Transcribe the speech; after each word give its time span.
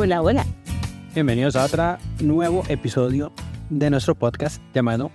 Hola, 0.00 0.22
hola. 0.22 0.46
Bienvenidos 1.12 1.56
a 1.56 1.64
otro 1.64 1.98
nuevo 2.20 2.62
episodio 2.68 3.32
de 3.68 3.90
nuestro 3.90 4.14
podcast 4.14 4.62
llamado 4.72 5.10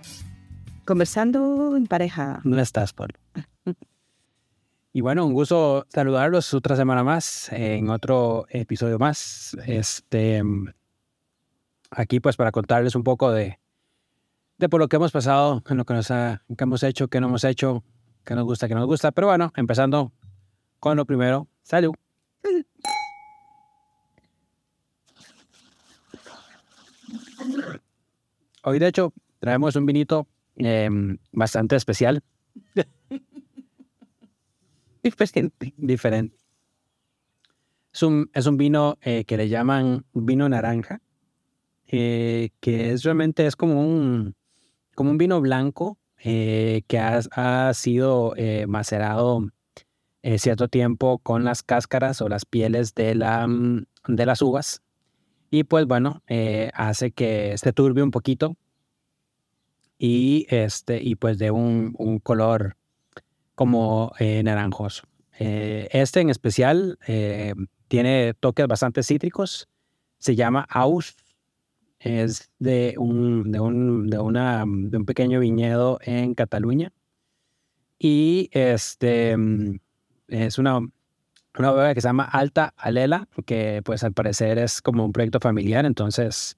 Conversando 0.83 1.77
en 1.77 1.87
pareja. 1.87 2.41
No 2.43 2.59
estás, 2.59 2.91
Paul. 2.91 3.13
y 4.91 4.99
bueno, 4.99 5.25
un 5.25 5.31
gusto 5.31 5.85
saludarlos 5.87 6.53
otra 6.53 6.75
semana 6.75 7.01
más 7.01 7.49
en 7.53 7.89
otro 7.89 8.45
episodio 8.49 8.99
más. 8.99 9.55
Este, 9.65 10.43
aquí 11.89 12.19
pues 12.19 12.35
para 12.35 12.51
contarles 12.51 12.93
un 12.95 13.05
poco 13.05 13.31
de, 13.31 13.59
de 14.57 14.67
por 14.67 14.81
lo 14.81 14.89
que 14.89 14.97
hemos 14.97 15.13
pasado, 15.13 15.63
en 15.69 15.77
lo 15.77 15.85
que, 15.85 15.93
nos 15.93 16.11
ha, 16.11 16.43
que 16.57 16.63
hemos 16.65 16.83
hecho, 16.83 17.07
que 17.07 17.21
no 17.21 17.27
hemos 17.27 17.45
hecho, 17.45 17.85
que 18.25 18.35
nos 18.35 18.43
gusta, 18.43 18.67
que 18.67 18.73
no 18.73 18.81
nos 18.81 18.87
gusta. 18.87 19.13
Pero 19.13 19.27
bueno, 19.27 19.53
empezando 19.55 20.11
con 20.81 20.97
lo 20.97 21.05
primero. 21.05 21.47
Salud. 21.61 21.93
Hoy, 28.63 28.79
de 28.79 28.87
hecho, 28.87 29.13
traemos 29.39 29.75
un 29.75 29.85
vinito 29.85 30.27
em, 30.55 31.17
bastante 31.31 31.75
especial. 31.75 32.23
Diferente. 35.03 35.73
Diferente. 35.75 36.37
Es 37.93 38.03
un, 38.03 38.29
es 38.33 38.47
un 38.47 38.57
vino 38.57 38.97
eh, 39.01 39.25
que 39.25 39.37
le 39.37 39.49
llaman 39.49 40.05
vino 40.13 40.49
naranja, 40.49 41.01
eh, 41.87 42.49
que 42.59 42.91
es 42.91 43.03
realmente 43.03 43.45
es 43.45 43.55
como 43.55 43.81
un, 43.81 44.35
como 44.95 45.11
un 45.11 45.17
vino 45.17 45.41
blanco 45.41 45.99
eh, 46.17 46.83
que 46.87 46.99
ha, 46.99 47.19
ha 47.33 47.73
sido 47.73 48.33
macerado 48.67 49.47
cierto 50.37 50.69
tiempo 50.69 51.19
con 51.19 51.43
las 51.43 51.63
cáscaras 51.63 52.21
o 52.21 52.29
las 52.29 52.45
pieles 52.45 52.95
de, 52.95 53.13
la, 53.13 53.45
de 54.07 54.25
las 54.25 54.41
uvas 54.41 54.82
y 55.53 55.65
pues 55.65 55.85
bueno, 55.85 56.23
eh, 56.27 56.71
hace 56.73 57.11
que 57.11 57.55
se 57.59 57.73
turbie 57.73 58.01
un 58.01 58.09
poquito 58.09 58.57
y, 59.99 60.47
este, 60.49 60.99
y 60.99 61.13
pues 61.13 61.37
de 61.37 61.51
un, 61.51 61.93
un 61.99 62.17
color 62.17 62.75
como 63.53 64.13
eh, 64.17 64.41
naranjoso. 64.41 65.03
Eh, 65.37 65.89
este 65.91 66.21
en 66.21 66.31
especial 66.31 66.97
tiene 67.87 68.33
toques 68.33 68.65
bastante 68.65 69.03
cítricos. 69.03 69.69
Se 70.17 70.35
llama 70.35 70.65
Aus. 70.71 71.15
Es 71.99 72.49
de 72.57 72.95
un, 72.97 73.51
de 73.51 73.59
un, 73.59 74.09
de 74.09 74.17
una, 74.17 74.65
de 74.65 74.97
un 74.97 75.05
pequeño 75.05 75.39
viñedo 75.39 75.99
en 76.01 76.33
Cataluña. 76.33 76.91
Y 77.99 78.49
este 78.53 79.37
es 80.29 80.57
una 80.57 80.79
una 81.59 81.71
bodega 81.71 81.93
que 81.93 82.01
se 82.01 82.07
llama 82.07 82.23
Alta 82.23 82.73
Alela, 82.77 83.27
que 83.45 83.81
pues 83.83 84.03
al 84.03 84.13
parecer 84.13 84.57
es 84.57 84.81
como 84.81 85.05
un 85.05 85.11
proyecto 85.11 85.39
familiar, 85.39 85.85
entonces 85.85 86.57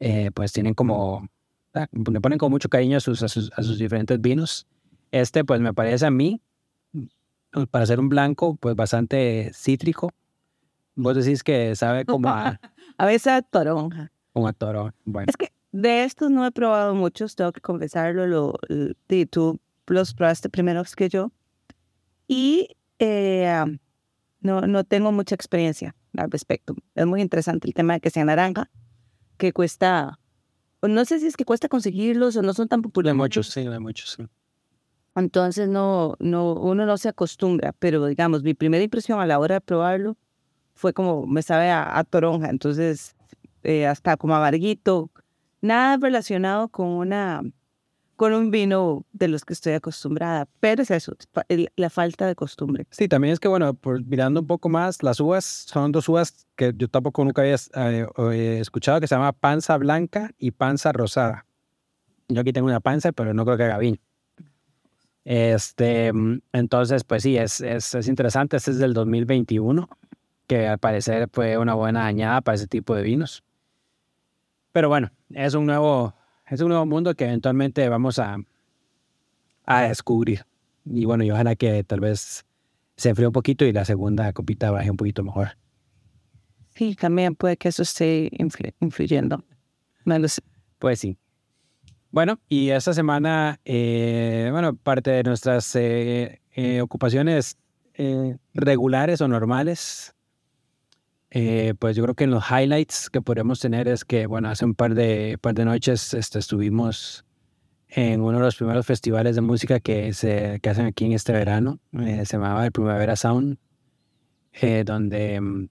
eh, 0.00 0.30
pues 0.34 0.52
tienen 0.52 0.74
como, 0.74 1.28
ah, 1.74 1.86
le 1.92 2.20
ponen 2.20 2.38
con 2.38 2.50
mucho 2.50 2.68
cariño 2.68 2.96
a 2.96 3.00
sus, 3.00 3.22
a 3.22 3.28
sus, 3.28 3.78
diferentes 3.78 4.20
vinos. 4.20 4.66
Este 5.12 5.44
pues 5.44 5.60
me 5.60 5.72
parece 5.72 6.06
a 6.06 6.10
mí, 6.10 6.40
para 7.70 7.86
ser 7.86 8.00
un 8.00 8.08
blanco, 8.08 8.56
pues 8.56 8.74
bastante 8.74 9.52
cítrico. 9.54 10.10
Vos 10.94 11.16
decís 11.16 11.42
que 11.42 11.76
sabe 11.76 12.04
como 12.04 12.28
a... 12.28 12.60
a 12.98 13.06
veces 13.06 13.28
a 13.28 13.42
toronja. 13.42 14.10
Un 14.32 14.48
a 14.48 14.52
toronja, 14.52 14.94
bueno. 15.04 15.26
Es 15.28 15.36
que 15.36 15.52
de 15.70 16.04
estos 16.04 16.30
no 16.30 16.44
he 16.44 16.50
probado 16.50 16.94
muchos, 16.94 17.36
tengo 17.36 17.52
que 17.52 17.60
confesarlo, 17.60 18.26
lo, 18.26 18.58
tú 19.30 19.60
los 19.86 20.14
probaste 20.14 20.48
primero 20.48 20.82
que 20.96 21.08
yo. 21.08 21.30
Y 22.26 22.76
eh, 22.98 23.78
no, 24.42 24.62
no 24.62 24.84
tengo 24.84 25.12
mucha 25.12 25.34
experiencia 25.34 25.94
al 26.16 26.30
respecto. 26.30 26.74
Es 26.94 27.06
muy 27.06 27.20
interesante 27.20 27.66
el 27.66 27.74
tema 27.74 27.94
de 27.94 28.00
que 28.00 28.10
sea 28.10 28.24
naranja, 28.24 28.70
que 29.38 29.52
cuesta, 29.52 30.18
no 30.82 31.04
sé 31.04 31.20
si 31.20 31.26
es 31.26 31.36
que 31.36 31.44
cuesta 31.44 31.68
conseguirlos 31.68 32.36
o 32.36 32.42
no 32.42 32.52
son 32.52 32.68
tan 32.68 32.82
populares. 32.82 33.14
De 33.14 33.18
muchos, 33.18 33.48
sí, 33.48 33.64
de 33.64 33.78
muchos, 33.78 34.10
sí. 34.16 34.26
Entonces 35.14 35.68
no, 35.68 36.16
no, 36.20 36.54
uno 36.54 36.86
no 36.86 36.96
se 36.96 37.08
acostumbra, 37.08 37.72
pero 37.78 38.06
digamos, 38.06 38.42
mi 38.42 38.54
primera 38.54 38.82
impresión 38.82 39.20
a 39.20 39.26
la 39.26 39.38
hora 39.38 39.56
de 39.56 39.60
probarlo 39.60 40.16
fue 40.74 40.94
como 40.94 41.26
me 41.26 41.42
sabe 41.42 41.70
a, 41.70 42.02
toronja, 42.04 42.48
entonces 42.48 43.14
eh, 43.62 43.86
hasta 43.86 44.16
como 44.16 44.34
amarguito, 44.34 45.10
nada 45.60 45.98
relacionado 45.98 46.68
con 46.68 46.88
una 46.88 47.42
con 48.22 48.34
un 48.34 48.52
vino 48.52 49.04
de 49.12 49.26
los 49.26 49.44
que 49.44 49.52
estoy 49.52 49.72
acostumbrada, 49.72 50.46
pero 50.60 50.82
es 50.84 50.92
eso, 50.92 51.16
la 51.74 51.90
falta 51.90 52.24
de 52.24 52.36
costumbre. 52.36 52.86
Sí, 52.92 53.08
también 53.08 53.32
es 53.32 53.40
que, 53.40 53.48
bueno, 53.48 53.74
por, 53.74 54.00
mirando 54.04 54.38
un 54.38 54.46
poco 54.46 54.68
más, 54.68 55.02
las 55.02 55.18
uvas 55.18 55.44
son 55.44 55.90
dos 55.90 56.08
uvas 56.08 56.46
que 56.54 56.72
yo 56.76 56.86
tampoco 56.86 57.24
nunca 57.24 57.42
había 57.42 57.56
eh, 57.74 58.58
escuchado, 58.60 59.00
que 59.00 59.08
se 59.08 59.16
llama 59.16 59.32
panza 59.32 59.76
blanca 59.76 60.30
y 60.38 60.52
panza 60.52 60.92
rosada. 60.92 61.46
Yo 62.28 62.42
aquí 62.42 62.52
tengo 62.52 62.68
una 62.68 62.78
panza, 62.78 63.10
pero 63.10 63.34
no 63.34 63.44
creo 63.44 63.56
que 63.56 63.64
haga 63.64 63.78
vino. 63.78 63.98
Este, 65.24 66.12
entonces, 66.52 67.02
pues 67.02 67.24
sí, 67.24 67.36
es, 67.36 67.60
es, 67.60 67.92
es 67.92 68.06
interesante. 68.06 68.56
Este 68.56 68.70
es 68.70 68.78
del 68.78 68.94
2021, 68.94 69.88
que 70.46 70.68
al 70.68 70.78
parecer 70.78 71.28
fue 71.32 71.58
una 71.58 71.74
buena 71.74 72.06
añada 72.06 72.40
para 72.40 72.54
ese 72.54 72.68
tipo 72.68 72.94
de 72.94 73.02
vinos. 73.02 73.42
Pero 74.70 74.88
bueno, 74.88 75.10
es 75.34 75.54
un 75.54 75.66
nuevo, 75.66 76.14
es 76.48 76.60
un 76.60 76.68
nuevo 76.68 76.86
mundo 76.86 77.14
que 77.14 77.24
eventualmente 77.24 77.88
vamos 77.88 78.18
a, 78.18 78.38
a 79.64 79.82
descubrir. 79.82 80.44
Y 80.84 81.04
bueno, 81.04 81.24
y 81.24 81.30
ojalá 81.30 81.54
que 81.54 81.84
tal 81.84 82.00
vez 82.00 82.44
se 82.96 83.08
enfríe 83.08 83.26
un 83.26 83.32
poquito 83.32 83.64
y 83.64 83.72
la 83.72 83.84
segunda 83.84 84.32
copita 84.32 84.70
baje 84.70 84.90
un 84.90 84.96
poquito 84.96 85.22
mejor. 85.22 85.56
Sí, 86.74 86.94
también 86.94 87.34
puede 87.34 87.56
que 87.56 87.68
eso 87.68 87.82
esté 87.82 88.30
influyendo. 88.80 89.44
Pues 90.78 90.98
sí. 90.98 91.16
Bueno, 92.10 92.40
y 92.48 92.70
esta 92.70 92.92
semana, 92.92 93.60
eh, 93.64 94.48
bueno, 94.52 94.76
parte 94.76 95.10
de 95.10 95.22
nuestras 95.22 95.74
eh, 95.76 96.40
eh, 96.52 96.80
ocupaciones 96.80 97.56
regulares 98.54 99.20
o 99.20 99.28
normales 99.28 100.14
eh, 101.34 101.72
pues 101.78 101.96
yo 101.96 102.02
creo 102.02 102.14
que 102.14 102.24
en 102.24 102.30
los 102.30 102.44
highlights 102.50 103.08
que 103.08 103.22
podemos 103.22 103.58
tener 103.58 103.88
es 103.88 104.04
que, 104.04 104.26
bueno, 104.26 104.50
hace 104.50 104.66
un 104.66 104.74
par 104.74 104.94
de, 104.94 105.38
par 105.40 105.54
de 105.54 105.64
noches 105.64 106.12
este, 106.12 106.38
estuvimos 106.38 107.24
en 107.88 108.20
uno 108.20 108.36
de 108.36 108.44
los 108.44 108.56
primeros 108.56 108.84
festivales 108.84 109.36
de 109.36 109.40
música 109.40 109.80
que 109.80 110.12
se 110.12 110.60
que 110.60 110.68
hacen 110.68 110.84
aquí 110.84 111.06
en 111.06 111.12
este 111.12 111.32
verano. 111.32 111.80
Eh, 111.98 112.26
se 112.26 112.36
llamaba 112.36 112.66
el 112.66 112.72
Primavera 112.72 113.16
Sound, 113.16 113.56
eh, 114.60 114.84
donde, 114.84 115.40
mm, 115.40 115.68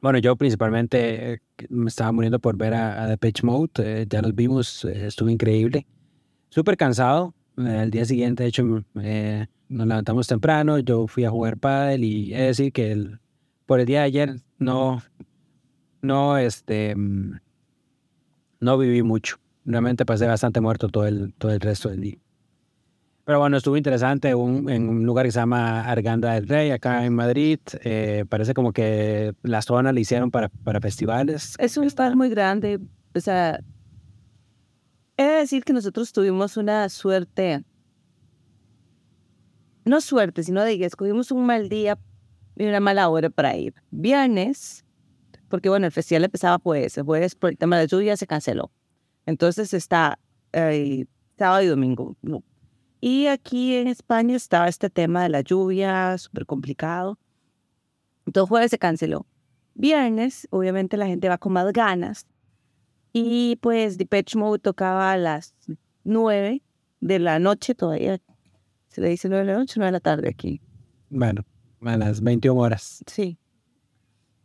bueno, 0.00 0.20
yo 0.20 0.36
principalmente 0.36 1.40
me 1.68 1.88
estaba 1.88 2.12
muriendo 2.12 2.38
por 2.38 2.56
ver 2.56 2.74
a, 2.74 3.08
The 3.08 3.18
Pitch 3.18 3.42
Mode. 3.42 4.06
ya 4.08 4.22
los 4.22 4.36
vimos, 4.36 4.84
estuvo 4.84 5.30
increíble. 5.30 5.84
Súper 6.48 6.76
cansado. 6.76 7.34
el 7.56 7.90
día 7.90 8.04
siguiente, 8.04 8.44
de 8.44 8.48
hecho, 8.50 8.62
nos 8.64 8.86
levantamos 9.86 10.28
temprano. 10.28 10.78
Yo 10.78 11.08
fui 11.08 11.24
a 11.24 11.30
jugar 11.30 11.58
pádel 11.58 12.04
y 12.04 12.32
es 12.34 12.58
decir 12.58 12.72
que 12.72 12.92
el 12.92 13.21
por 13.66 13.80
el 13.80 13.86
día 13.86 14.00
de 14.00 14.06
ayer 14.06 14.36
no, 14.58 15.02
no, 16.00 16.36
este, 16.38 16.94
mm, 16.94 17.40
no 18.60 18.78
viví 18.78 19.02
mucho. 19.02 19.36
Realmente 19.64 20.04
pasé 20.04 20.26
bastante 20.26 20.60
muerto 20.60 20.88
todo 20.88 21.06
el, 21.06 21.34
todo 21.34 21.52
el 21.52 21.60
resto 21.60 21.88
del 21.88 22.00
día. 22.00 22.18
Pero 23.24 23.38
bueno, 23.38 23.56
estuvo 23.56 23.76
interesante 23.76 24.34
un, 24.34 24.68
en 24.68 24.88
un 24.88 25.06
lugar 25.06 25.26
que 25.26 25.32
se 25.32 25.38
llama 25.38 25.82
Arganda 25.82 26.34
del 26.34 26.48
Rey, 26.48 26.72
acá 26.72 27.04
en 27.04 27.14
Madrid. 27.14 27.60
Eh, 27.84 28.24
parece 28.28 28.52
como 28.52 28.72
que 28.72 29.34
la 29.42 29.62
zona 29.62 29.92
la 29.92 30.00
hicieron 30.00 30.32
para, 30.32 30.48
para 30.48 30.80
festivales. 30.80 31.54
Es 31.58 31.76
un 31.76 31.86
lugar 31.86 32.16
muy 32.16 32.28
grande. 32.30 32.80
O 33.14 33.20
sea, 33.20 33.60
he 35.16 35.22
de 35.22 35.34
decir 35.34 35.62
que 35.62 35.72
nosotros 35.72 36.12
tuvimos 36.12 36.56
una 36.56 36.88
suerte, 36.88 37.62
no 39.84 40.00
suerte, 40.00 40.42
sino 40.42 40.62
de 40.64 40.78
que 40.78 40.86
escogimos 40.86 41.30
un 41.30 41.46
mal 41.46 41.68
día 41.68 41.98
y 42.56 42.66
una 42.66 42.80
mala 42.80 43.08
hora 43.08 43.30
para 43.30 43.56
ir. 43.56 43.74
Viernes, 43.90 44.84
porque 45.48 45.68
bueno, 45.68 45.86
el 45.86 45.92
festival 45.92 46.24
empezaba 46.24 46.58
pues, 46.58 46.96
el 46.98 47.04
jueves 47.04 47.34
por 47.34 47.50
el 47.50 47.58
tema 47.58 47.78
de 47.78 47.86
lluvia 47.86 48.16
se 48.16 48.26
canceló. 48.26 48.70
Entonces 49.26 49.74
está 49.74 50.18
eh, 50.52 51.06
sábado 51.38 51.62
y 51.62 51.66
domingo. 51.66 52.16
Y 53.00 53.26
aquí 53.26 53.74
en 53.76 53.88
España 53.88 54.36
estaba 54.36 54.68
este 54.68 54.90
tema 54.90 55.22
de 55.22 55.28
la 55.28 55.40
lluvia, 55.40 56.16
súper 56.18 56.46
complicado. 56.46 57.18
Entonces 58.26 58.48
jueves 58.48 58.70
se 58.70 58.78
canceló. 58.78 59.26
Viernes, 59.74 60.46
obviamente 60.50 60.96
la 60.96 61.06
gente 61.06 61.28
va 61.28 61.38
con 61.38 61.52
más 61.52 61.72
ganas. 61.72 62.26
Y 63.12 63.56
pues 63.56 63.98
Depeche 63.98 64.38
Mode 64.38 64.60
tocaba 64.60 65.12
a 65.12 65.16
las 65.16 65.54
nueve 66.04 66.62
de 67.00 67.18
la 67.18 67.38
noche 67.38 67.74
todavía. 67.74 68.20
Se 68.88 69.00
le 69.00 69.08
dice 69.08 69.28
nueve 69.28 69.46
de 69.46 69.52
la 69.52 69.58
noche, 69.58 69.74
nueve 69.76 69.88
de 69.88 69.92
la 69.92 70.00
tarde 70.00 70.28
aquí. 70.28 70.60
Bueno, 71.10 71.44
a 71.84 71.96
las 71.96 72.20
21 72.22 72.60
horas. 72.60 73.02
Sí. 73.06 73.38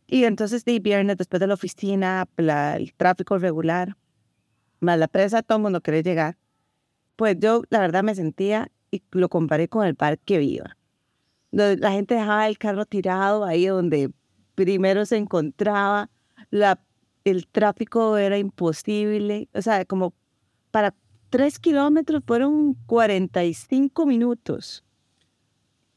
Y 0.07 0.23
entonces 0.23 0.63
de 0.65 0.79
viernes, 0.79 1.17
después 1.17 1.39
de 1.39 1.47
la 1.47 1.53
oficina, 1.55 2.27
la- 2.37 2.77
el 2.77 2.93
tráfico 2.93 3.37
regular, 3.37 3.95
más 4.79 4.97
la 4.97 5.07
presa, 5.07 5.43
todo 5.43 5.57
el 5.57 5.63
mundo 5.63 5.81
quiere 5.81 6.03
llegar. 6.03 6.37
Pues 7.15 7.37
yo, 7.39 7.63
la 7.69 7.79
verdad, 7.79 8.03
me 8.03 8.15
sentía 8.15 8.71
y 8.91 9.01
lo 9.11 9.27
comparé 9.27 9.67
con 9.67 9.85
el 9.85 9.95
parque 9.95 10.37
Viva. 10.37 10.77
La 11.51 11.91
gente 11.91 12.15
dejaba 12.15 12.47
el 12.47 12.57
carro 12.57 12.85
tirado 12.85 13.43
ahí 13.43 13.65
donde 13.65 14.11
primero 14.55 15.05
se 15.05 15.17
encontraba, 15.17 16.09
la, 16.51 16.79
el 17.23 17.47
tráfico 17.47 18.17
era 18.17 18.37
imposible. 18.37 19.49
O 19.53 19.61
sea, 19.61 19.83
como 19.85 20.13
para 20.71 20.93
tres 21.29 21.57
kilómetros 21.59 22.21
fueron 22.25 22.75
45 22.85 24.05
minutos. 24.05 24.83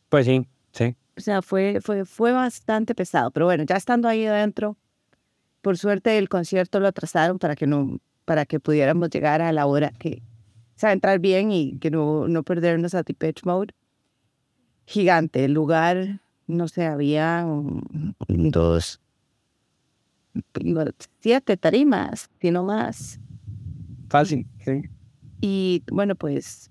Pues 0.08 0.26
sí, 0.26 0.46
sí. 0.72 0.96
O 1.20 1.22
sea, 1.22 1.42
fue, 1.42 1.80
fue, 1.82 2.06
fue 2.06 2.32
bastante 2.32 2.94
pesado. 2.94 3.30
Pero 3.30 3.44
bueno, 3.44 3.64
ya 3.64 3.76
estando 3.76 4.08
ahí 4.08 4.24
adentro, 4.24 4.78
por 5.60 5.76
suerte 5.76 6.16
el 6.16 6.30
concierto 6.30 6.80
lo 6.80 6.88
atrasaron 6.88 7.38
para 7.38 7.54
que 7.56 7.66
no, 7.66 7.98
para 8.24 8.46
que 8.46 8.58
pudiéramos 8.58 9.10
llegar 9.10 9.42
a 9.42 9.52
la 9.52 9.66
hora 9.66 9.90
que, 9.98 10.22
o 10.76 10.78
sea, 10.78 10.92
entrar 10.92 11.18
bien 11.18 11.52
y 11.52 11.78
que 11.78 11.90
no, 11.90 12.26
no 12.26 12.42
perdernos 12.42 12.94
a 12.94 13.02
Depeche 13.02 13.42
Mode. 13.44 13.74
Gigante, 14.86 15.44
el 15.44 15.52
lugar, 15.52 16.20
no 16.46 16.66
sé, 16.68 16.86
había 16.86 17.44
un- 17.44 18.16
dos, 18.28 18.98
siete 21.20 21.58
tarimas, 21.58 22.30
si 22.40 22.50
no 22.50 22.64
más. 22.64 23.20
Fácil, 24.08 24.46
sí. 24.64 24.82
Y 25.42 25.82
bueno, 25.92 26.14
pues 26.14 26.70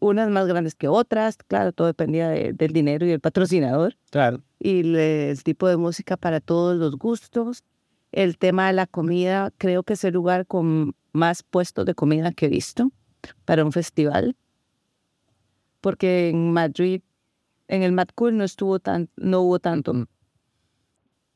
unas 0.00 0.30
más 0.30 0.46
grandes 0.46 0.74
que 0.74 0.88
otras, 0.88 1.36
claro, 1.36 1.72
todo 1.72 1.86
dependía 1.88 2.28
de- 2.28 2.52
del 2.52 2.72
dinero 2.72 3.06
y 3.06 3.10
el 3.10 3.20
patrocinador. 3.20 3.96
Claro. 4.10 4.42
y 4.62 4.82
le- 4.82 5.30
el 5.30 5.42
tipo 5.42 5.68
de 5.68 5.76
música 5.78 6.16
para 6.18 6.38
todos 6.40 6.76
los 6.76 6.96
gustos. 6.98 7.64
El 8.12 8.36
tema 8.36 8.66
de 8.66 8.74
la 8.74 8.86
comida, 8.86 9.52
creo 9.56 9.82
que 9.84 9.94
es 9.94 10.04
el 10.04 10.12
lugar 10.12 10.46
con 10.46 10.94
más 11.12 11.42
puestos 11.42 11.86
de 11.86 11.94
comida 11.94 12.30
que 12.32 12.46
he 12.46 12.48
visto 12.50 12.90
para 13.46 13.64
un 13.64 13.72
festival. 13.72 14.36
Porque 15.80 16.28
en 16.28 16.52
Madrid, 16.52 17.00
en 17.68 17.82
el 17.82 17.92
Mad 17.92 18.08
Cool 18.14 18.36
no 18.36 18.44
estuvo 18.44 18.80
tan, 18.80 19.08
no 19.16 19.40
hubo 19.40 19.60
tanto. 19.60 19.94
Mm. 19.94 20.06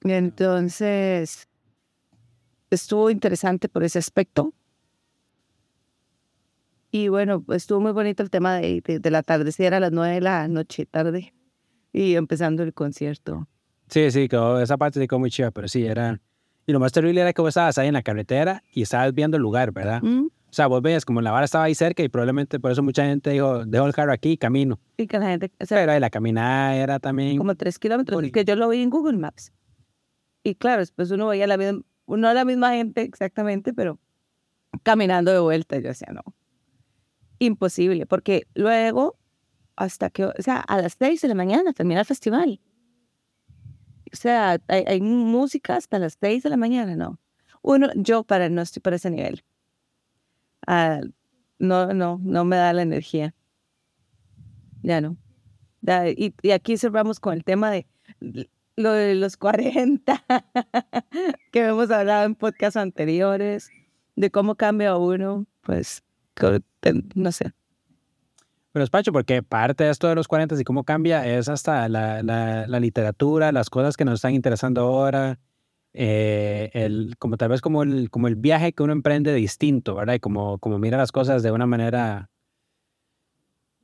Entonces, 0.02 1.48
estuvo 2.70 3.08
interesante 3.10 3.68
por 3.68 3.84
ese 3.84 3.98
aspecto. 3.98 4.52
Y 6.96 7.08
bueno, 7.08 7.44
estuvo 7.48 7.80
muy 7.80 7.90
bonito 7.90 8.22
el 8.22 8.30
tema 8.30 8.54
de, 8.54 8.80
de, 8.80 9.00
del 9.00 9.16
atardecer 9.16 9.74
a 9.74 9.80
las 9.80 9.90
nueve 9.90 10.14
de 10.14 10.20
la 10.20 10.46
noche, 10.46 10.86
tarde, 10.86 11.34
y 11.92 12.14
empezando 12.14 12.62
el 12.62 12.72
concierto. 12.72 13.48
Sí, 13.88 14.12
sí, 14.12 14.28
esa 14.62 14.76
parte 14.76 15.00
sí 15.00 15.08
quedó 15.08 15.18
muy 15.18 15.28
chiva, 15.28 15.50
pero 15.50 15.66
sí, 15.66 15.84
era... 15.84 16.20
Y 16.68 16.72
lo 16.72 16.78
más 16.78 16.92
terrible 16.92 17.20
era 17.20 17.32
que 17.32 17.42
vos 17.42 17.48
estabas 17.48 17.78
ahí 17.78 17.88
en 17.88 17.94
la 17.94 18.04
carretera 18.04 18.62
y 18.72 18.82
estabas 18.82 19.12
viendo 19.12 19.36
el 19.36 19.42
lugar, 19.42 19.72
¿verdad? 19.72 20.02
¿Mm? 20.02 20.26
O 20.26 20.52
sea, 20.52 20.68
vos 20.68 20.80
veías 20.82 21.04
como 21.04 21.20
la 21.20 21.32
vara 21.32 21.46
estaba 21.46 21.64
ahí 21.64 21.74
cerca 21.74 22.04
y 22.04 22.08
probablemente 22.08 22.60
por 22.60 22.70
eso 22.70 22.80
mucha 22.80 23.04
gente 23.04 23.30
dijo, 23.30 23.64
dejo 23.66 23.86
el 23.86 23.92
carro 23.92 24.12
aquí 24.12 24.30
y 24.30 24.36
camino. 24.36 24.78
Y 24.96 25.08
que 25.08 25.18
la 25.18 25.26
gente, 25.26 25.50
o 25.58 25.66
sea, 25.66 25.78
Pero 25.78 25.90
ahí 25.90 25.98
la 25.98 26.10
caminada 26.10 26.76
era 26.76 27.00
también... 27.00 27.38
como 27.38 27.56
tres 27.56 27.80
kilómetros, 27.80 28.22
que 28.30 28.44
yo 28.44 28.54
lo 28.54 28.68
vi 28.68 28.80
en 28.80 28.90
Google 28.90 29.18
Maps. 29.18 29.52
Y 30.44 30.54
claro, 30.54 30.78
después 30.78 31.10
uno 31.10 31.26
veía 31.26 31.48
la 31.48 31.56
misma, 31.56 31.80
no 32.06 32.32
la 32.32 32.44
misma 32.44 32.70
gente 32.74 33.02
exactamente, 33.02 33.74
pero 33.74 33.98
caminando 34.84 35.32
de 35.32 35.40
vuelta, 35.40 35.76
yo 35.80 35.88
decía, 35.88 36.12
no, 36.12 36.22
imposible, 37.38 38.06
porque 38.06 38.46
luego, 38.54 39.16
hasta 39.76 40.10
que, 40.10 40.26
o 40.26 40.32
sea, 40.38 40.60
a 40.60 40.80
las 40.80 40.96
seis 40.98 41.20
de 41.22 41.28
la 41.28 41.34
mañana 41.34 41.72
termina 41.72 42.00
el 42.00 42.06
festival. 42.06 42.60
O 44.12 44.16
sea, 44.16 44.58
hay, 44.68 45.00
música 45.00 45.76
hasta 45.76 45.98
las 45.98 46.16
seis 46.20 46.42
de 46.42 46.50
la 46.50 46.56
mañana, 46.56 46.94
¿no? 46.96 47.18
Uno, 47.62 47.88
yo 47.96 48.22
para, 48.22 48.48
no 48.48 48.62
estoy 48.62 48.80
para 48.80 48.96
ese 48.96 49.10
nivel. 49.10 49.44
Ah, 50.66 51.00
no, 51.58 51.92
no, 51.92 52.20
no 52.22 52.44
me 52.44 52.56
da 52.56 52.72
la 52.72 52.82
energía. 52.82 53.34
Ya 54.82 55.00
no. 55.00 55.16
Ya, 55.80 56.08
y, 56.08 56.34
y 56.42 56.50
aquí 56.52 56.76
cerramos 56.76 57.20
con 57.20 57.34
el 57.34 57.44
tema 57.44 57.70
de 57.70 57.86
lo 58.76 58.92
de 58.92 59.14
los 59.14 59.36
40, 59.38 60.24
que 61.50 61.64
hemos 61.64 61.90
hablado 61.90 62.24
en 62.24 62.34
podcasts 62.34 62.76
anteriores, 62.76 63.70
de 64.16 64.30
cómo 64.30 64.54
cambia 64.54 64.96
uno, 64.96 65.46
pues, 65.62 66.03
no 67.14 67.32
sé. 67.32 67.52
Pero 68.72 68.82
es 68.82 68.90
Pacho, 68.90 69.12
porque 69.12 69.42
parte 69.42 69.84
de 69.84 69.90
esto 69.90 70.08
de 70.08 70.16
los 70.16 70.26
40 70.26 70.60
y 70.60 70.64
cómo 70.64 70.82
cambia 70.82 71.26
es 71.26 71.48
hasta 71.48 71.88
la, 71.88 72.22
la, 72.24 72.66
la 72.66 72.80
literatura, 72.80 73.52
las 73.52 73.70
cosas 73.70 73.96
que 73.96 74.04
nos 74.04 74.14
están 74.14 74.34
interesando 74.34 74.80
ahora, 74.80 75.38
eh, 75.92 76.70
el, 76.72 77.14
como 77.20 77.36
tal 77.36 77.50
vez 77.50 77.60
como 77.60 77.84
el, 77.84 78.10
como 78.10 78.26
el 78.26 78.34
viaje 78.34 78.72
que 78.72 78.82
uno 78.82 78.92
emprende 78.92 79.32
distinto, 79.32 79.94
¿verdad? 79.94 80.14
Y 80.14 80.18
como, 80.18 80.58
como 80.58 80.80
mira 80.80 80.98
las 80.98 81.12
cosas 81.12 81.44
de 81.44 81.52
una 81.52 81.66
manera 81.66 82.30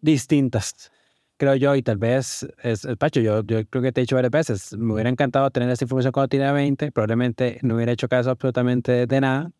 distintas, 0.01 0.91
creo 1.37 1.55
yo, 1.55 1.77
y 1.77 1.83
tal 1.83 1.99
vez, 1.99 2.49
es, 2.63 2.85
es 2.85 2.97
Pacho, 2.97 3.21
yo, 3.21 3.45
yo 3.45 3.65
creo 3.67 3.83
que 3.83 3.93
te 3.93 4.01
he 4.01 4.03
dicho 4.03 4.17
varias 4.17 4.33
veces, 4.33 4.77
me 4.77 4.93
hubiera 4.93 5.09
encantado 5.09 5.51
tener 5.51 5.71
esta 5.71 5.85
información 5.85 6.11
cuando 6.11 6.29
tenía 6.29 6.51
20, 6.51 6.91
probablemente 6.91 7.61
no 7.63 7.77
hubiera 7.77 7.93
hecho 7.93 8.09
caso 8.09 8.31
absolutamente 8.31 9.07
de 9.07 9.21
nada. 9.21 9.53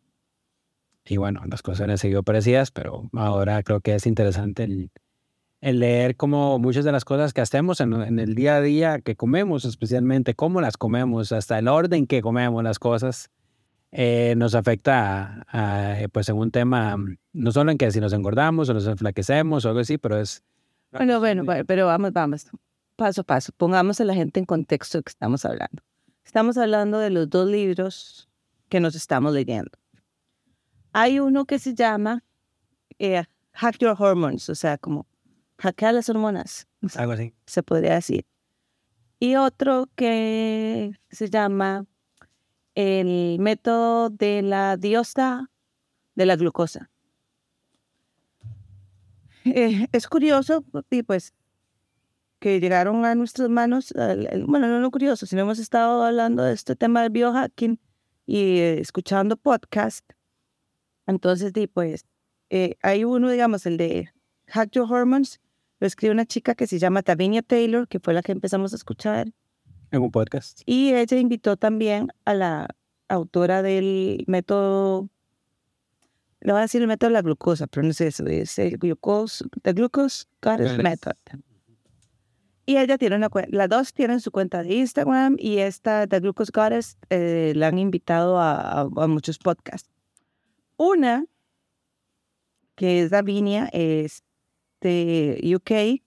Y 1.05 1.17
bueno, 1.17 1.41
las 1.49 1.61
cosas 1.61 1.89
han 1.89 1.97
seguido 1.97 2.23
parecidas, 2.23 2.71
pero 2.71 3.09
ahora 3.13 3.63
creo 3.63 3.81
que 3.81 3.95
es 3.95 4.05
interesante 4.05 4.63
el, 4.63 4.91
el 5.61 5.79
leer 5.79 6.15
como 6.15 6.59
muchas 6.59 6.85
de 6.85 6.91
las 6.91 7.05
cosas 7.05 7.33
que 7.33 7.41
hacemos 7.41 7.81
en, 7.81 7.93
en 7.93 8.19
el 8.19 8.35
día 8.35 8.55
a 8.55 8.61
día, 8.61 8.99
que 8.99 9.15
comemos 9.15 9.65
especialmente, 9.65 10.35
cómo 10.35 10.61
las 10.61 10.77
comemos, 10.77 11.31
hasta 11.31 11.59
el 11.59 11.67
orden 11.67 12.07
que 12.07 12.21
comemos 12.21 12.63
las 12.63 12.79
cosas, 12.79 13.29
eh, 13.91 14.35
nos 14.37 14.55
afecta 14.55 15.43
a, 15.47 16.03
a, 16.03 16.07
pues 16.07 16.29
en 16.29 16.37
un 16.37 16.49
tema, 16.51 16.97
mm, 16.97 17.17
no 17.33 17.51
solo 17.51 17.71
en 17.71 17.77
que 17.77 17.91
si 17.91 17.99
nos 17.99 18.13
engordamos 18.13 18.69
o 18.69 18.73
nos 18.73 18.87
enflaquecemos 18.87 19.65
o 19.65 19.69
algo 19.69 19.81
así, 19.81 19.97
pero 19.97 20.19
es... 20.19 20.43
Bueno, 20.91 21.19
bueno, 21.19 21.43
bueno, 21.43 21.63
pero 21.65 21.85
vamos, 21.87 22.11
vamos, 22.11 22.47
paso 22.95 23.21
a 23.21 23.23
paso. 23.23 23.51
Pongamos 23.55 24.01
a 24.01 24.05
la 24.05 24.13
gente 24.13 24.39
en 24.39 24.45
contexto 24.45 24.97
de 24.97 25.03
que 25.03 25.09
estamos 25.09 25.45
hablando. 25.45 25.83
Estamos 26.25 26.57
hablando 26.57 26.99
de 26.99 27.09
los 27.09 27.29
dos 27.29 27.47
libros 27.47 28.29
que 28.69 28.79
nos 28.79 28.95
estamos 28.95 29.33
leyendo. 29.33 29.71
Hay 30.93 31.19
uno 31.19 31.45
que 31.45 31.59
se 31.59 31.73
llama 31.73 32.23
eh, 32.99 33.23
Hack 33.53 33.77
Your 33.79 33.95
Hormones, 33.97 34.49
o 34.49 34.55
sea, 34.55 34.77
como 34.77 35.07
hackear 35.57 35.93
las 35.93 36.09
hormonas, 36.09 36.67
Algo 36.95 37.13
así. 37.13 37.33
se 37.45 37.63
podría 37.63 37.95
decir. 37.95 38.25
Y 39.19 39.35
otro 39.35 39.87
que 39.95 40.99
se 41.11 41.29
llama 41.29 41.85
el 42.75 43.37
método 43.39 44.09
de 44.09 44.41
la 44.41 44.77
diosa 44.77 45.49
de 46.15 46.25
la 46.25 46.35
glucosa. 46.35 46.89
Eh, 49.45 49.87
es 49.91 50.07
curioso, 50.07 50.63
y 50.89 51.03
pues, 51.03 51.33
que 52.39 52.59
llegaron 52.59 53.05
a 53.05 53.13
nuestras 53.15 53.49
manos, 53.49 53.93
bueno, 54.47 54.67
no 54.67 54.79
lo 54.79 54.91
curioso, 54.91 55.25
sino 55.25 55.43
hemos 55.43 55.59
estado 55.59 56.03
hablando 56.03 56.43
de 56.43 56.53
este 56.53 56.75
tema 56.75 57.03
del 57.03 57.11
biohacking 57.11 57.79
y 58.25 58.57
eh, 58.57 58.79
escuchando 58.79 59.37
podcast. 59.37 60.03
Entonces, 61.07 61.53
di, 61.53 61.67
pues, 61.67 62.05
eh, 62.49 62.75
hay 62.81 63.03
uno, 63.03 63.29
digamos, 63.29 63.65
el 63.65 63.77
de 63.77 64.09
Hack 64.47 64.71
Your 64.71 64.91
Hormones, 64.91 65.39
lo 65.79 65.87
escribe 65.87 66.13
una 66.13 66.25
chica 66.25 66.53
que 66.55 66.67
se 66.67 66.79
llama 66.79 67.01
Tavinia 67.01 67.41
Taylor, 67.41 67.87
que 67.87 67.99
fue 67.99 68.13
la 68.13 68.21
que 68.21 68.31
empezamos 68.31 68.73
a 68.73 68.75
escuchar. 68.75 69.31
En 69.91 70.01
un 70.01 70.11
podcast. 70.11 70.61
Y 70.65 70.93
ella 70.93 71.17
invitó 71.17 71.57
también 71.57 72.09
a 72.25 72.33
la 72.33 72.67
autora 73.09 73.61
del 73.61 74.23
método, 74.27 75.09
le 76.39 76.51
voy 76.53 76.59
a 76.59 76.61
decir 76.63 76.81
el 76.81 76.87
método 76.87 77.09
de 77.09 77.13
la 77.15 77.21
glucosa, 77.21 77.67
pero 77.67 77.85
no 77.85 77.93
sé 77.93 78.07
eso, 78.07 78.25
es 78.27 78.57
el 78.57 78.77
glucose, 78.77 79.43
the 79.63 79.73
glucose 79.73 80.25
goddess 80.41 80.71
Goddess. 80.77 80.83
method. 80.83 81.13
Y 82.65 82.77
ella 82.77 82.97
tiene 82.97 83.15
una 83.17 83.27
cuenta, 83.29 83.49
las 83.55 83.67
dos 83.69 83.91
tienen 83.93 84.21
su 84.21 84.31
cuenta 84.31 84.63
de 84.63 84.73
Instagram 84.75 85.35
y 85.39 85.57
esta, 85.57 86.07
The 86.07 86.19
Glucose 86.21 86.51
Goddess, 86.55 86.97
eh, 87.09 87.51
la 87.55 87.67
han 87.67 87.79
invitado 87.79 88.39
a, 88.39 88.81
a- 88.83 88.89
a 88.95 89.07
muchos 89.07 89.39
podcasts. 89.39 89.89
Una, 90.83 91.27
que 92.73 93.03
es 93.03 93.11
Davinia, 93.11 93.69
es 93.71 94.23
de 94.81 95.39
UK, 95.55 96.01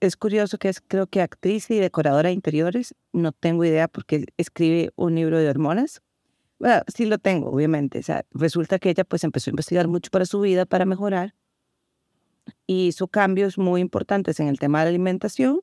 es 0.00 0.16
curioso 0.18 0.58
que 0.58 0.68
es 0.68 0.82
creo 0.86 1.06
que 1.06 1.22
actriz 1.22 1.70
y 1.70 1.78
decoradora 1.78 2.28
de 2.28 2.34
interiores. 2.34 2.94
No 3.14 3.32
tengo 3.32 3.64
idea 3.64 3.88
porque 3.88 4.26
escribe 4.36 4.92
un 4.96 5.14
libro 5.14 5.38
de 5.38 5.48
hormonas. 5.48 6.02
Bueno, 6.58 6.82
sí 6.94 7.06
lo 7.06 7.16
tengo, 7.16 7.48
obviamente. 7.48 8.00
O 8.00 8.02
sea, 8.02 8.26
resulta 8.32 8.78
que 8.78 8.90
ella 8.90 9.04
pues 9.04 9.24
empezó 9.24 9.48
a 9.48 9.52
investigar 9.52 9.88
mucho 9.88 10.10
para 10.10 10.26
su 10.26 10.40
vida, 10.40 10.66
para 10.66 10.84
mejorar, 10.84 11.34
y 12.66 12.88
hizo 12.88 13.08
cambios 13.08 13.56
muy 13.56 13.80
importantes 13.80 14.40
en 14.40 14.48
el 14.48 14.58
tema 14.58 14.80
de 14.80 14.84
la 14.84 14.88
alimentación, 14.90 15.62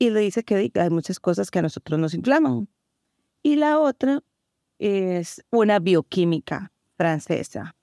y 0.00 0.10
le 0.10 0.18
dice 0.18 0.42
que 0.42 0.72
hay 0.74 0.90
muchas 0.90 1.20
cosas 1.20 1.52
que 1.52 1.60
a 1.60 1.62
nosotros 1.62 2.00
nos 2.00 2.12
inflaman. 2.12 2.66
Y 3.40 3.54
la 3.54 3.78
otra 3.78 4.24
es 4.78 5.44
una 5.50 5.78
bioquímica 5.78 6.72
francesa, 6.96 7.74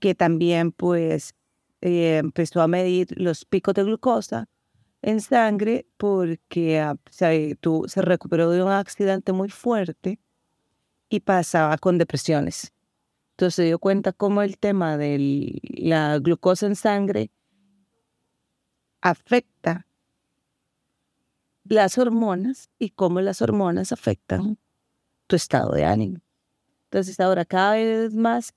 que 0.00 0.14
también 0.14 0.72
pues 0.72 1.34
eh, 1.80 2.18
empezó 2.18 2.60
a 2.60 2.68
medir 2.68 3.08
los 3.16 3.44
picos 3.44 3.74
de 3.74 3.84
glucosa 3.84 4.48
en 5.02 5.20
sangre 5.20 5.86
porque 5.96 6.80
ah, 6.80 6.96
se, 7.10 7.58
se 7.86 8.02
recuperó 8.02 8.50
de 8.50 8.62
un 8.62 8.70
accidente 8.70 9.32
muy 9.32 9.48
fuerte 9.48 10.20
y 11.08 11.20
pasaba 11.20 11.78
con 11.78 11.98
depresiones. 11.98 12.72
Entonces 13.32 13.54
se 13.54 13.64
dio 13.64 13.78
cuenta 13.78 14.12
cómo 14.12 14.42
el 14.42 14.58
tema 14.58 14.98
de 14.98 15.58
la 15.62 16.18
glucosa 16.18 16.66
en 16.66 16.76
sangre 16.76 17.30
afecta 19.00 19.86
las 21.64 21.96
hormonas 21.98 22.68
y 22.78 22.90
cómo 22.90 23.20
las 23.20 23.40
hormonas 23.40 23.92
afectan 23.92 24.58
tu 25.30 25.36
estado 25.36 25.72
de 25.72 25.84
ánimo. 25.84 26.18
Entonces 26.84 27.20
ahora 27.20 27.44
cada 27.44 27.74
vez 27.74 28.12
más 28.12 28.52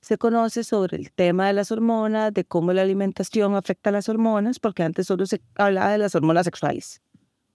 se 0.00 0.18
conoce 0.18 0.64
sobre 0.64 0.96
el 0.96 1.12
tema 1.12 1.46
de 1.46 1.52
las 1.52 1.70
hormonas, 1.70 2.34
de 2.34 2.44
cómo 2.44 2.72
la 2.72 2.82
alimentación 2.82 3.54
afecta 3.54 3.90
a 3.90 3.92
las 3.92 4.08
hormonas, 4.08 4.58
porque 4.58 4.82
antes 4.82 5.06
solo 5.06 5.24
se 5.24 5.40
hablaba 5.54 5.92
de 5.92 5.98
las 5.98 6.16
hormonas 6.16 6.44
sexuales, 6.44 7.00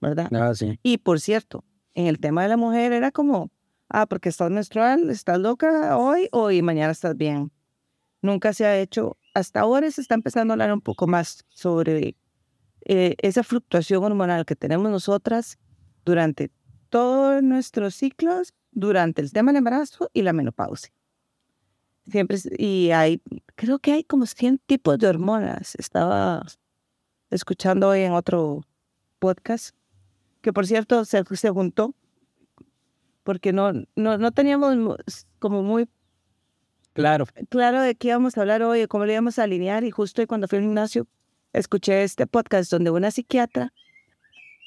¿verdad? 0.00 0.28
Ah, 0.32 0.54
sí. 0.54 0.78
Y 0.82 0.98
por 0.98 1.20
cierto, 1.20 1.64
en 1.94 2.06
el 2.06 2.18
tema 2.18 2.42
de 2.42 2.48
la 2.48 2.56
mujer 2.56 2.92
era 2.92 3.10
como, 3.10 3.50
ah, 3.90 4.06
porque 4.06 4.30
estás 4.30 4.50
menstrual, 4.50 5.10
estás 5.10 5.38
loca 5.38 5.98
hoy, 5.98 6.28
hoy, 6.32 6.62
mañana 6.62 6.92
estás 6.92 7.14
bien. 7.14 7.52
Nunca 8.22 8.54
se 8.54 8.64
ha 8.64 8.78
hecho, 8.78 9.18
hasta 9.34 9.60
ahora 9.60 9.90
se 9.90 10.00
está 10.00 10.14
empezando 10.14 10.52
a 10.52 10.54
hablar 10.54 10.72
un 10.72 10.80
poco 10.80 11.06
más 11.06 11.44
sobre 11.50 12.16
eh, 12.86 13.16
esa 13.18 13.42
fluctuación 13.42 14.02
hormonal 14.02 14.46
que 14.46 14.56
tenemos 14.56 14.90
nosotras 14.90 15.58
durante 16.06 16.50
todos 16.88 17.42
nuestros 17.42 17.94
ciclos, 17.94 18.52
durante 18.72 19.22
el 19.22 19.32
tema 19.32 19.52
del 19.52 19.58
embarazo 19.58 20.10
y 20.12 20.22
la 20.22 20.32
menopausia. 20.32 20.92
Siempre, 22.10 22.38
y 22.58 22.90
hay, 22.90 23.22
creo 23.54 23.78
que 23.78 23.92
hay 23.92 24.02
como 24.02 24.26
100 24.26 24.58
tipos 24.66 24.98
de 24.98 25.06
hormonas. 25.06 25.76
Estaba 25.76 26.44
escuchando 27.30 27.88
hoy 27.88 28.00
en 28.00 28.12
otro 28.12 28.62
podcast, 29.18 29.76
que 30.40 30.52
por 30.52 30.66
cierto 30.66 31.04
se, 31.04 31.22
se 31.36 31.50
juntó, 31.50 31.94
porque 33.22 33.52
no, 33.52 33.72
no, 33.94 34.18
no 34.18 34.32
teníamos 34.32 34.76
como 35.38 35.62
muy 35.62 35.88
claro. 36.92 37.26
claro 37.48 37.80
de 37.80 37.94
qué 37.94 38.08
íbamos 38.08 38.36
a 38.36 38.40
hablar 38.40 38.62
hoy, 38.62 38.86
cómo 38.88 39.06
lo 39.06 39.12
íbamos 39.12 39.38
a 39.38 39.44
alinear, 39.44 39.84
y 39.84 39.92
justo 39.92 40.26
cuando 40.26 40.48
fui 40.48 40.58
al 40.58 40.64
gimnasio, 40.64 41.06
escuché 41.52 42.02
este 42.02 42.26
podcast 42.26 42.70
donde 42.70 42.90
una 42.90 43.12
psiquiatra 43.12 43.72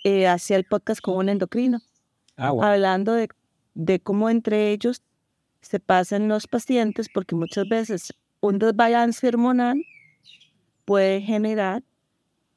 eh, 0.05 0.27
hacía 0.27 0.55
el 0.55 0.63
podcast 0.63 1.01
con 1.01 1.17
un 1.17 1.27
endocrino, 1.27 1.81
ah, 2.37 2.53
hablando 2.61 3.13
de, 3.13 3.27
de 3.75 3.99
cómo 3.99 4.29
entre 4.29 4.71
ellos 4.71 5.03
se 5.61 5.79
pasan 5.79 6.27
los 6.27 6.47
pacientes 6.47 7.07
porque 7.13 7.35
muchas 7.35 7.67
veces 7.67 8.13
un 8.39 8.57
desbalance 8.57 9.27
hormonal 9.27 9.81
puede 10.85 11.21
generar 11.21 11.83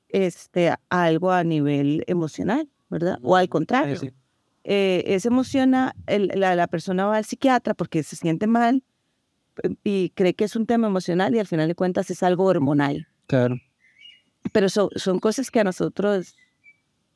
este, 0.09 0.75
algo 0.89 1.33
a 1.33 1.45
nivel 1.45 2.05
emocional, 2.07 2.69
¿verdad? 2.89 3.19
O 3.23 3.37
al 3.37 3.49
contrario. 3.49 4.01
Eh, 4.65 5.05
es 5.07 5.27
emociona, 5.27 5.95
la, 6.07 6.55
la, 6.55 6.67
persona 6.67 7.07
va 7.07 7.17
al 7.17 7.25
psiquiatra 7.25 7.75
porque 7.75 8.03
se 8.03 8.17
siente 8.17 8.47
mal 8.47 8.83
y 9.83 10.11
cree 10.11 10.35
que 10.35 10.45
es 10.45 10.57
un 10.57 10.67
tema 10.67 10.89
emocional 10.89 11.35
y 11.35 11.39
al 11.39 11.47
final 11.47 11.69
de 11.69 11.75
cuentas 11.75 12.11
es 12.11 12.23
algo 12.23 12.45
hormonal. 12.45 13.09
Claro. 13.27 13.57
Pero 14.53 14.69
son 14.69 15.19
cosas 15.21 15.51
que 15.51 15.61
a 15.61 15.65
nosotros 15.65 16.37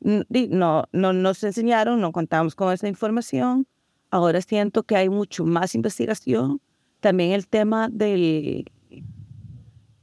no, 0.01 0.89
no 0.93 1.13
nos 1.13 1.45
enseñaron, 1.45 2.01
no 2.01 2.13
contamos 2.13 2.55
con 2.55 2.73
esa 2.73 2.89
información 2.89 3.67
Ahora 4.13 4.43
siento 4.43 4.83
que 4.83 4.95
hay 4.95 5.09
mucho 5.09 5.47
más 5.47 5.75
investigación. 5.75 6.61
También 7.01 7.33
el 7.33 7.49
tema 7.49 7.89
de 7.91 8.67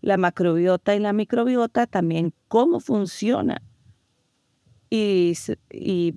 la 0.01 0.17
macrobiota 0.17 0.95
y 0.95 0.99
la 0.99 1.13
microbiota, 1.13 1.85
también 1.85 2.33
cómo 2.47 2.79
funciona. 2.79 3.61
Y, 4.89 5.37
y, 5.69 6.13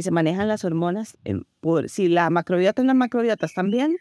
se 0.00 0.10
manejan 0.10 0.48
las 0.48 0.64
hormonas. 0.64 1.16
por, 1.60 1.88
si 1.88 2.08
la 2.08 2.30
macrobiota 2.30 2.82
y 2.82 2.86
las 2.86 2.96
macrobiotas 2.96 3.52
están 3.52 3.70
bien, 3.70 3.96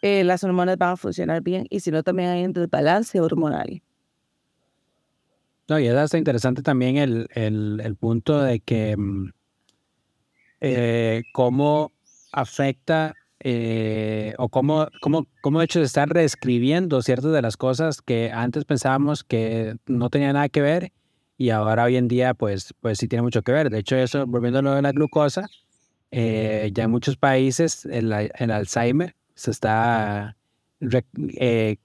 eh, 0.00 0.22
las 0.22 0.44
hormonas 0.44 0.78
van 0.78 0.90
a 0.90 0.96
funcionar 0.96 1.42
bien. 1.42 1.66
Y 1.70 1.80
si 1.80 1.90
no, 1.90 2.04
también 2.04 2.28
hay 2.28 2.44
un 2.44 2.52
desbalance 2.52 3.20
hormonal. 3.20 3.82
No, 5.68 5.80
y 5.80 5.88
es 5.88 6.14
interesante 6.14 6.62
también 6.62 6.98
el, 6.98 7.26
el, 7.34 7.80
el 7.82 7.96
punto 7.96 8.40
de 8.40 8.60
que 8.60 8.96
mm, 8.96 9.32
eh, 10.66 11.24
cómo 11.34 11.92
afecta 12.32 13.14
eh, 13.40 14.32
o 14.38 14.48
cómo, 14.48 14.88
cómo, 15.02 15.26
cómo 15.42 15.58
de 15.58 15.66
hecho 15.66 15.78
se 15.80 15.84
están 15.84 16.08
reescribiendo 16.08 17.02
ciertas 17.02 17.32
de 17.32 17.42
las 17.42 17.58
cosas 17.58 18.00
que 18.00 18.30
antes 18.32 18.64
pensábamos 18.64 19.24
que 19.24 19.76
no 19.86 20.08
tenían 20.08 20.32
nada 20.32 20.48
que 20.48 20.62
ver 20.62 20.92
y 21.36 21.50
ahora 21.50 21.84
hoy 21.84 21.96
en 21.96 22.08
día 22.08 22.32
pues, 22.32 22.72
pues 22.80 22.96
sí 22.96 23.08
tiene 23.08 23.20
mucho 23.20 23.42
que 23.42 23.52
ver. 23.52 23.68
De 23.68 23.80
hecho, 23.80 23.96
eso, 23.96 24.26
volviendo 24.26 24.60
a 24.60 24.62
lo 24.62 24.74
de 24.74 24.80
la 24.80 24.92
glucosa, 24.92 25.46
eh, 26.10 26.70
ya 26.72 26.84
en 26.84 26.90
muchos 26.90 27.18
países 27.18 27.84
el, 27.84 28.10
el 28.10 28.50
Alzheimer 28.50 29.14
se 29.34 29.50
está 29.50 30.34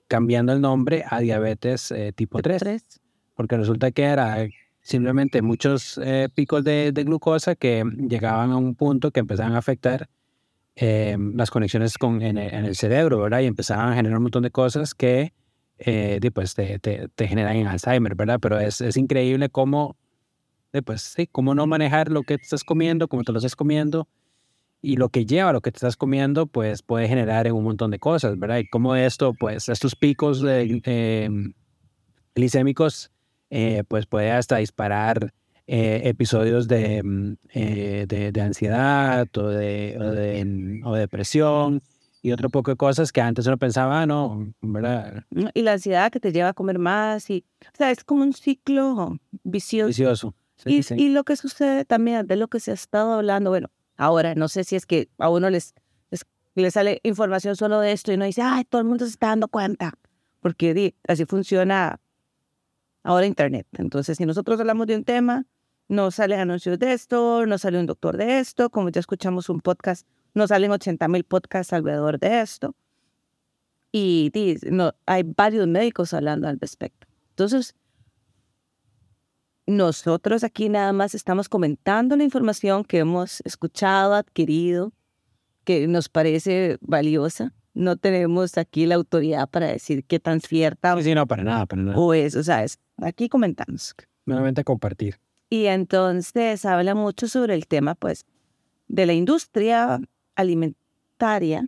cambiando 0.07 0.53
el 0.53 0.61
nombre 0.61 1.03
a 1.05 1.19
diabetes 1.19 1.93
tipo 2.15 2.41
3, 2.41 2.59
3, 2.59 3.01
porque 3.35 3.57
resulta 3.57 3.91
que 3.91 4.03
era 4.03 4.37
simplemente 4.89 5.41
muchos 5.41 5.99
eh, 6.03 6.29
picos 6.33 6.63
de, 6.63 6.91
glucosa 6.91 7.55
que 7.55 7.83
llegaban 8.07 8.51
a 8.51 8.57
un 8.57 8.75
punto 8.75 9.11
que 9.11 9.19
empezaban 9.19 9.53
a 9.53 9.59
afectar 9.59 10.09
eh, 10.75 11.15
las 11.35 11.51
conexiones 11.51 11.97
con, 11.97 12.21
en, 12.21 12.37
el 12.37 12.75
cerebro, 12.75 13.19
¿verdad? 13.19 13.41
Y 13.41 13.45
empezaban 13.45 13.91
a 13.91 13.95
generar 13.95 14.17
un 14.17 14.23
montón 14.23 14.43
de 14.43 14.51
cosas 14.51 14.95
que 14.95 15.33
eh, 15.77 16.19
pues, 16.33 16.55
te, 16.55 17.09
generan 17.19 17.67
Alzheimer, 17.67 18.15
¿verdad? 18.15 18.39
Pero 18.41 18.59
es, 18.59 18.81
increíble 18.97 19.49
cómo, 19.49 19.95
pues, 20.85 21.01
sí, 21.01 21.27
cómo 21.27 21.53
no 21.53 21.67
manejar 21.67 22.09
lo 22.09 22.23
que 22.23 22.35
estás 22.35 22.63
comiendo, 22.63 23.07
cómo 23.07 23.23
te 23.23 23.31
lo 23.31 23.37
estás 23.37 23.55
comiendo, 23.55 24.07
y 24.81 24.95
lo 24.95 25.09
que 25.09 25.25
lleva 25.25 25.53
lo 25.53 25.61
que 25.61 25.71
te 25.71 25.77
estás 25.77 25.97
comiendo, 25.97 26.47
pues 26.47 26.81
puede 26.81 27.07
generar 27.07 27.45
en 27.45 27.53
un 27.53 27.65
montón 27.65 27.91
de 27.91 27.99
cosas, 27.99 28.39
¿verdad? 28.39 28.59
Y 28.59 28.69
cómo 28.69 28.95
esto, 28.95 29.33
pues, 29.37 29.69
estos 29.69 29.95
picos 29.95 30.41
de, 30.41 31.53
glicémicos 32.33 33.11
eh, 33.49 33.83
pues 33.87 34.05
puede 34.05 34.31
hasta 34.31 34.57
disparar 34.57 35.33
eh, 35.71 36.01
episodios 36.05 36.67
de, 36.67 37.03
mm, 37.03 37.33
eh, 37.53 38.05
de, 38.07 38.31
de, 38.31 38.41
ansiedad 38.41 39.27
o 39.37 39.47
de, 39.49 39.97
o 39.99 40.03
de, 40.11 40.81
o 40.83 40.93
depresión 40.95 41.83
y 42.23 42.31
otro 42.31 42.49
poco 42.49 42.71
de 42.71 42.77
cosas 42.77 43.11
que 43.11 43.21
antes 43.21 43.45
uno 43.45 43.57
pensaba, 43.57 44.01
ah, 44.01 44.05
no, 44.07 44.51
¿verdad? 44.61 45.23
Y 45.53 45.61
la 45.61 45.73
ansiedad 45.73 46.11
que 46.11 46.19
te 46.19 46.31
lleva 46.31 46.49
a 46.49 46.53
comer 46.53 46.79
más, 46.79 47.29
y, 47.29 47.45
o 47.61 47.77
sea, 47.77 47.91
es 47.91 48.03
como 48.03 48.23
un 48.23 48.33
ciclo 48.33 49.19
vicioso. 49.43 49.87
Vicioso. 49.87 50.35
y, 50.65 50.81
y, 50.95 51.09
lo 51.09 51.23
que 51.23 51.35
sucede 51.35 51.85
también, 51.85 52.25
de 52.25 52.35
lo 52.35 52.47
que 52.47 52.59
se 52.59 52.71
ha 52.71 52.73
estado 52.73 53.13
hablando, 53.13 53.51
bueno, 53.51 53.69
ahora 53.95 54.33
no 54.33 54.47
sé 54.47 54.63
si 54.63 54.75
es 54.75 54.85
que 54.85 55.09
a 55.19 55.29
uno 55.29 55.51
les, 55.51 55.75
les, 56.55 56.73
sale 56.73 56.99
información 57.03 57.55
solo 57.55 57.79
de 57.79 57.91
esto 57.91 58.11
y 58.11 58.15
uno 58.15 58.25
dice, 58.25 58.41
ay, 58.41 58.65
todo 58.65 58.81
el 58.81 58.87
mundo 58.87 59.05
se 59.05 59.11
está 59.11 59.27
dando 59.27 59.47
cuenta, 59.47 59.93
porque 60.41 60.95
así 61.07 61.25
funciona 61.25 61.99
ahora 63.03 63.25
Internet. 63.25 63.67
Entonces, 63.77 64.17
si 64.17 64.25
nosotros 64.25 64.59
hablamos 64.59 64.87
de 64.87 64.95
un 64.95 65.03
tema, 65.03 65.45
nos 65.87 66.15
salen 66.15 66.39
anuncios 66.39 66.77
de 66.79 66.93
esto, 66.93 67.45
nos 67.45 67.61
sale 67.61 67.79
un 67.79 67.85
doctor 67.85 68.17
de 68.17 68.39
esto, 68.39 68.69
como 68.69 68.89
ya 68.89 68.99
escuchamos 68.99 69.49
un 69.49 69.59
podcast, 69.59 70.07
nos 70.33 70.49
salen 70.49 70.71
80 70.71 71.07
mil 71.07 71.23
podcasts 71.23 71.73
alrededor 71.73 72.19
de 72.19 72.41
esto. 72.41 72.75
Y, 73.91 74.31
no, 74.69 74.93
hay 75.07 75.23
varios 75.23 75.67
médicos 75.67 76.13
hablando 76.13 76.47
al 76.47 76.59
respecto. 76.59 77.07
Entonces, 77.31 77.75
nosotros 79.65 80.43
aquí 80.43 80.69
nada 80.69 80.93
más 80.93 81.15
estamos 81.15 81.49
comentando 81.49 82.15
la 82.15 82.23
información 82.23 82.83
que 82.83 82.99
hemos 82.99 83.41
escuchado, 83.45 84.13
adquirido, 84.13 84.93
que 85.63 85.87
nos 85.87 86.09
parece 86.09 86.77
valiosa 86.81 87.53
no 87.73 87.97
tenemos 87.97 88.57
aquí 88.57 88.85
la 88.85 88.95
autoridad 88.95 89.49
para 89.49 89.67
decir 89.67 90.03
qué 90.03 90.19
tan 90.19 90.41
cierta. 90.41 91.01
Sí, 91.01 91.13
no, 91.13 91.27
para 91.27 91.43
nada, 91.43 91.65
para 91.65 91.81
nada. 91.81 91.97
O 91.97 92.13
es, 92.13 92.35
o 92.35 92.43
sea, 92.43 92.63
es, 92.63 92.79
aquí 92.97 93.29
comentamos. 93.29 93.95
Nuevamente 94.25 94.63
compartir. 94.63 95.19
Y 95.49 95.65
entonces 95.65 96.65
habla 96.65 96.93
mucho 96.93 97.27
sobre 97.27 97.55
el 97.55 97.67
tema, 97.67 97.95
pues, 97.95 98.25
de 98.87 99.05
la 99.05 99.13
industria 99.13 99.99
alimentaria 100.35 101.67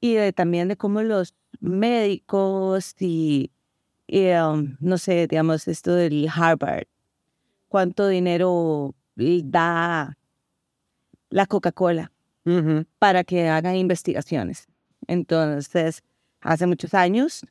y 0.00 0.32
también 0.32 0.68
de 0.68 0.76
cómo 0.76 1.02
los 1.02 1.34
médicos 1.60 2.94
y, 3.00 3.50
um, 4.08 4.76
no 4.80 4.98
sé, 4.98 5.26
digamos, 5.26 5.68
esto 5.68 5.94
del 5.94 6.28
Harvard, 6.34 6.86
cuánto 7.68 8.08
dinero 8.08 8.94
da 9.16 10.16
la 11.28 11.46
Coca-Cola 11.46 12.10
para 12.98 13.22
que 13.22 13.48
hagan 13.48 13.76
investigaciones. 13.76 14.69
Entonces, 15.10 16.04
hace 16.40 16.68
muchos 16.68 16.94
años, 16.94 17.44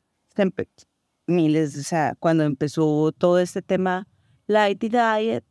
miles, 1.26 1.76
o 1.76 1.82
sea, 1.82 2.14
cuando 2.18 2.44
empezó 2.44 3.12
todo 3.12 3.38
este 3.38 3.60
tema 3.60 4.08
light 4.46 4.80
diet, 4.80 5.44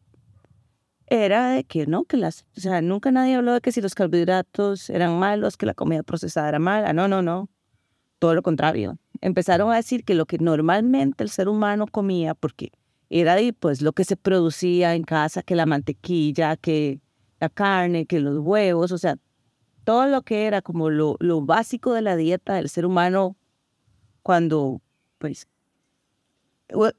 era 1.06 1.52
de 1.52 1.66
que 1.66 1.86
no, 1.86 2.06
que 2.06 2.18
las, 2.18 2.48
o 2.58 2.62
sea, 2.62 2.82
nunca 2.82 3.12
nadie 3.12 3.36
habló 3.36 3.54
de 3.54 3.62
que 3.62 3.72
si 3.72 3.80
los 3.80 3.94
carbohidratos 3.94 4.90
eran 4.90 5.20
malos, 5.20 5.56
que 5.56 5.68
la 5.68 5.76
comida 5.76 6.02
procesada 6.02 6.50
era 6.50 6.58
mala, 6.58 6.94
no, 6.94 7.08
no, 7.08 7.22
no, 7.22 7.48
todo 8.18 8.34
lo 8.34 8.42
contrario. 8.42 8.98
Empezaron 9.22 9.72
a 9.72 9.76
decir 9.76 10.04
que 10.04 10.16
lo 10.16 10.26
que 10.26 10.40
normalmente 10.40 11.24
el 11.24 11.30
ser 11.30 11.48
humano 11.48 11.86
comía, 11.86 12.34
porque 12.34 12.72
era 13.12 13.36
de, 13.36 13.54
pues 13.54 13.84
lo 13.84 13.94
que 13.94 14.04
se 14.04 14.18
producía 14.18 14.96
en 14.96 15.04
casa, 15.04 15.44
que 15.44 15.56
la 15.56 15.68
mantequilla, 15.68 16.58
que 16.58 17.02
la 17.40 17.50
carne, 17.50 18.08
que 18.08 18.20
los 18.20 18.40
huevos, 18.40 18.92
o 18.92 18.98
sea, 18.98 19.16
todo 19.84 20.08
lo 20.08 20.22
que 20.22 20.46
era 20.46 20.62
como 20.62 20.90
lo, 20.90 21.18
lo 21.20 21.42
básico 21.42 21.94
de 21.94 22.02
la 22.02 22.16
dieta 22.16 22.56
del 22.56 22.70
ser 22.70 22.86
humano 22.86 23.36
cuando, 24.22 24.82
pues, 25.18 25.48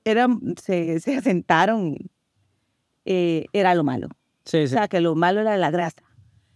eran, 0.04 0.54
se, 0.60 1.00
se 1.00 1.16
asentaron, 1.18 1.96
eh, 3.04 3.46
era 3.52 3.74
lo 3.74 3.84
malo. 3.84 4.08
Sí, 4.44 4.64
O 4.64 4.68
sea, 4.68 4.88
que 4.88 5.00
lo 5.00 5.14
malo 5.14 5.40
era 5.40 5.56
la 5.56 5.70
grasa. 5.70 6.02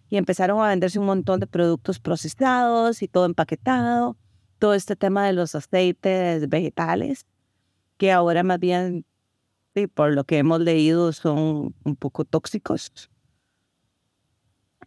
Y 0.09 0.17
empezaron 0.17 0.61
a 0.61 0.69
venderse 0.69 0.99
un 0.99 1.07
montón 1.07 1.41
de 1.41 1.47
productos 1.47 1.99
procesados 1.99 3.03
y 3.03 3.09
todo 3.09 3.27
empaquetado. 3.27 4.17
Todo 4.59 4.75
este 4.75 4.97
tema 4.97 5.27
de 5.27 5.33
los 5.33 5.55
aceites 5.55 6.49
vegetales, 6.49 7.27
que 7.97 8.13
ahora 8.13 8.43
más 8.43 8.59
bien, 8.59 9.05
sí, 9.75 9.87
por 9.89 10.15
lo 10.15 10.25
que 10.25 10.39
hemos 10.39 10.61
leído, 10.61 11.13
son 11.13 11.75
un 11.85 11.97
poco 11.97 12.25
tóxicos. 12.25 13.11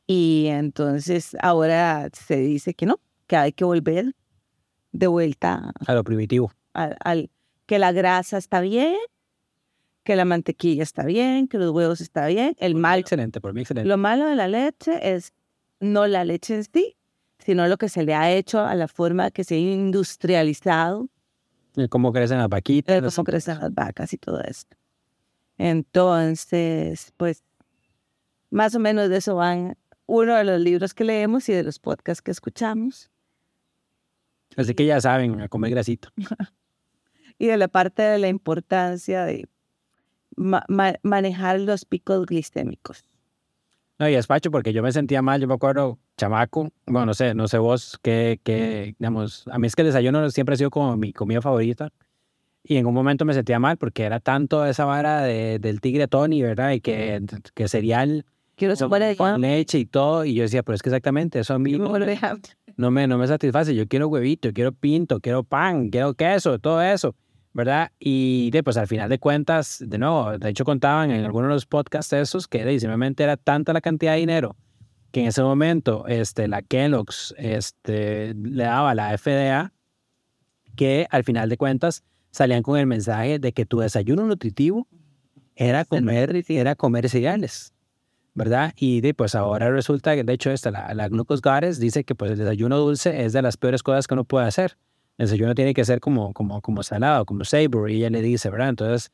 Y 0.07 0.47
entonces 0.47 1.35
ahora 1.41 2.09
se 2.13 2.37
dice 2.37 2.73
que 2.73 2.85
no, 2.85 2.99
que 3.27 3.35
hay 3.35 3.51
que 3.51 3.65
volver 3.65 4.15
de 4.93 5.07
vuelta 5.07 5.73
A 5.85 5.93
lo 5.93 6.03
primitivo. 6.03 6.51
al, 6.73 6.95
al- 7.03 7.29
que 7.65 7.77
la 7.79 7.91
grasa 7.91 8.37
está 8.37 8.61
bien, 8.61 8.95
que 10.05 10.15
la 10.15 10.23
mantequilla 10.23 10.83
está 10.83 11.03
bien, 11.03 11.49
que 11.49 11.57
los 11.57 11.71
huevos 11.71 11.99
está 11.99 12.27
bien. 12.27 12.55
El 12.59 12.75
mal, 12.75 12.99
Excelente, 13.01 13.41
por 13.41 13.53
mí 13.53 13.61
excelente. 13.61 13.89
lo 13.89 13.97
malo 13.97 14.25
de 14.25 14.35
la 14.35 14.47
leche 14.47 15.13
es 15.15 15.33
no 15.81 16.07
la 16.07 16.23
leche 16.23 16.55
en 16.55 16.63
sí, 16.63 16.95
sino 17.39 17.67
lo 17.67 17.77
que 17.77 17.89
se 17.89 18.03
le 18.03 18.15
ha 18.15 18.31
hecho 18.31 18.61
a 18.61 18.73
la 18.75 18.87
forma 18.87 19.31
que 19.31 19.43
se 19.43 19.55
ha 19.55 19.59
industrializado, 19.59 21.09
Y 21.75 21.89
Cómo 21.89 22.13
crecen 22.13 22.37
las 22.37 22.47
vaquitas. 22.47 22.95
el 22.95 23.03
cómo 23.13 23.25
crecen 23.25 23.59
las 23.59 23.73
vacas 23.73 24.13
y 24.13 24.17
todo 24.17 24.41
esto. 24.41 24.77
Entonces, 25.57 27.11
pues, 27.17 27.43
más 28.49 28.73
o 28.75 28.79
menos 28.79 29.09
de 29.09 29.17
eso 29.17 29.35
van 29.35 29.77
uno 30.07 30.35
de 30.35 30.43
los 30.43 30.59
libros 30.59 30.93
que 30.93 31.03
leemos 31.03 31.47
y 31.49 31.53
de 31.53 31.63
los 31.63 31.77
podcasts 31.79 32.21
que 32.21 32.31
escuchamos. 32.31 33.11
Así 34.55 34.73
que 34.73 34.85
ya 34.85 34.99
saben, 34.99 35.39
a 35.41 35.47
comer 35.47 35.71
grasito. 35.71 36.09
y 37.37 37.47
de 37.47 37.57
la 37.57 37.67
parte 37.67 38.01
de 38.01 38.17
la 38.17 38.27
importancia 38.27 39.23
de 39.25 39.47
ma- 40.35 40.65
ma- 40.67 40.95
manejar 41.03 41.59
los 41.59 41.85
picos 41.85 42.25
glicémicos. 42.25 43.05
No, 43.99 44.07
y 44.07 44.13
despacho, 44.13 44.51
porque 44.51 44.73
yo 44.73 44.83
me 44.83 44.91
sentía 44.91 45.21
mal, 45.23 45.41
yo 45.41 45.47
me 45.47 45.55
acuerdo, 45.55 45.97
chamaco, 46.17 46.71
bueno, 46.85 47.07
no 47.07 47.13
sé, 47.15 47.33
no 47.33 47.47
sé 47.47 47.57
vos, 47.57 47.99
qué, 48.03 48.39
qué, 48.43 48.95
digamos, 48.99 49.47
a 49.47 49.57
mí 49.57 49.65
es 49.65 49.75
que 49.75 49.81
el 49.81 49.87
desayuno 49.87 50.29
siempre 50.29 50.53
ha 50.53 50.57
sido 50.57 50.69
como 50.69 50.95
mi 50.97 51.13
comida 51.13 51.41
favorita, 51.41 51.91
y 52.63 52.77
en 52.77 52.85
un 52.85 52.93
momento 52.93 53.25
me 53.25 53.33
sentía 53.33 53.57
mal 53.57 53.77
porque 53.77 54.03
era 54.03 54.19
tanto 54.19 54.65
esa 54.67 54.85
vara 54.85 55.23
de, 55.23 55.57
del 55.57 55.81
tigre 55.81 56.07
Tony, 56.07 56.43
¿verdad? 56.43 56.73
Y 56.73 56.81
que, 56.81 57.23
que 57.55 57.67
cereal, 57.67 58.25
Quiero 58.57 58.75
suponer 58.75 59.15
con 59.15 59.39
leche 59.39 59.77
y 59.77 59.85
todo, 59.85 60.25
y 60.25 60.33
yo 60.33 60.43
decía, 60.43 60.63
pero 60.63 60.75
es 60.75 60.81
que 60.81 60.89
exactamente, 60.89 61.39
eso 61.39 61.53
a 61.53 61.59
mí 61.59 61.77
no, 61.77 61.93
no 62.75 62.91
me, 62.91 63.07
no 63.07 63.17
me 63.17 63.27
satisface, 63.27 63.75
yo 63.75 63.87
quiero 63.87 64.07
huevito, 64.07 64.51
quiero 64.51 64.71
pinto, 64.71 65.19
quiero 65.19 65.43
pan, 65.43 65.89
quiero 65.89 66.15
queso, 66.15 66.57
todo 66.57 66.81
eso, 66.81 67.15
¿verdad? 67.53 67.91
Y 67.99 68.49
de, 68.51 68.63
pues 68.63 68.77
al 68.77 68.87
final 68.87 69.09
de 69.09 69.19
cuentas, 69.19 69.83
de 69.85 69.99
nuevo, 69.99 70.37
de 70.37 70.49
hecho 70.49 70.65
contaban 70.65 71.11
en 71.11 71.23
algunos 71.23 71.49
de 71.49 71.53
los 71.53 71.65
podcasts 71.67 72.11
esos 72.13 72.47
que 72.47 72.65
de, 72.65 72.79
simplemente 72.79 73.23
era 73.23 73.37
tanta 73.37 73.73
la 73.73 73.81
cantidad 73.81 74.13
de 74.13 74.19
dinero 74.19 74.55
que 75.11 75.21
en 75.21 75.27
ese 75.27 75.41
momento 75.41 76.05
este, 76.07 76.47
la 76.47 76.61
Kellogg's 76.61 77.33
este, 77.37 78.33
le 78.33 78.63
daba 78.63 78.91
a 78.91 78.95
la 78.95 79.17
FDA 79.17 79.71
que 80.75 81.07
al 81.09 81.23
final 81.23 81.49
de 81.49 81.57
cuentas 81.57 82.03
salían 82.31 82.61
con 82.61 82.77
el 82.77 82.85
mensaje 82.85 83.39
de 83.39 83.51
que 83.53 83.65
tu 83.65 83.79
desayuno 83.79 84.25
nutritivo 84.25 84.87
era 85.55 85.85
comer, 85.85 86.43
era 86.49 86.75
comer 86.75 87.09
cereales. 87.09 87.73
¿Verdad? 88.37 88.71
Y 88.77 89.01
de, 89.01 89.15
pues 89.15 89.33
ahora 89.33 89.71
resulta 89.71 90.13
que, 90.13 90.23
de 90.23 90.31
hecho, 90.31 90.51
esta, 90.51 90.69
la, 90.69 90.93
la 90.93 91.09
Glucose 91.09 91.41
Goddess 91.43 91.79
dice 91.79 92.03
que 92.03 92.13
pues 92.13 92.29
el 92.29 92.37
desayuno 92.37 92.77
dulce 92.77 93.25
es 93.25 93.33
de 93.33 93.41
las 93.41 93.57
peores 93.57 93.81
cosas 93.81 94.05
que 94.05 94.13
uno 94.13 94.25
puede 94.25 94.45
hacer. 94.45 94.77
El 95.17 95.25
desayuno 95.25 95.55
tiene 95.55 95.73
que 95.73 95.83
ser 95.83 95.99
como, 95.99 96.33
como, 96.33 96.61
como 96.61 96.83
salado, 96.83 97.25
como 97.25 97.43
savory, 97.43 97.95
y 97.95 97.97
ella 97.97 98.11
le 98.11 98.21
dice, 98.21 98.51
¿verdad? 98.51 98.69
Entonces, 98.69 99.11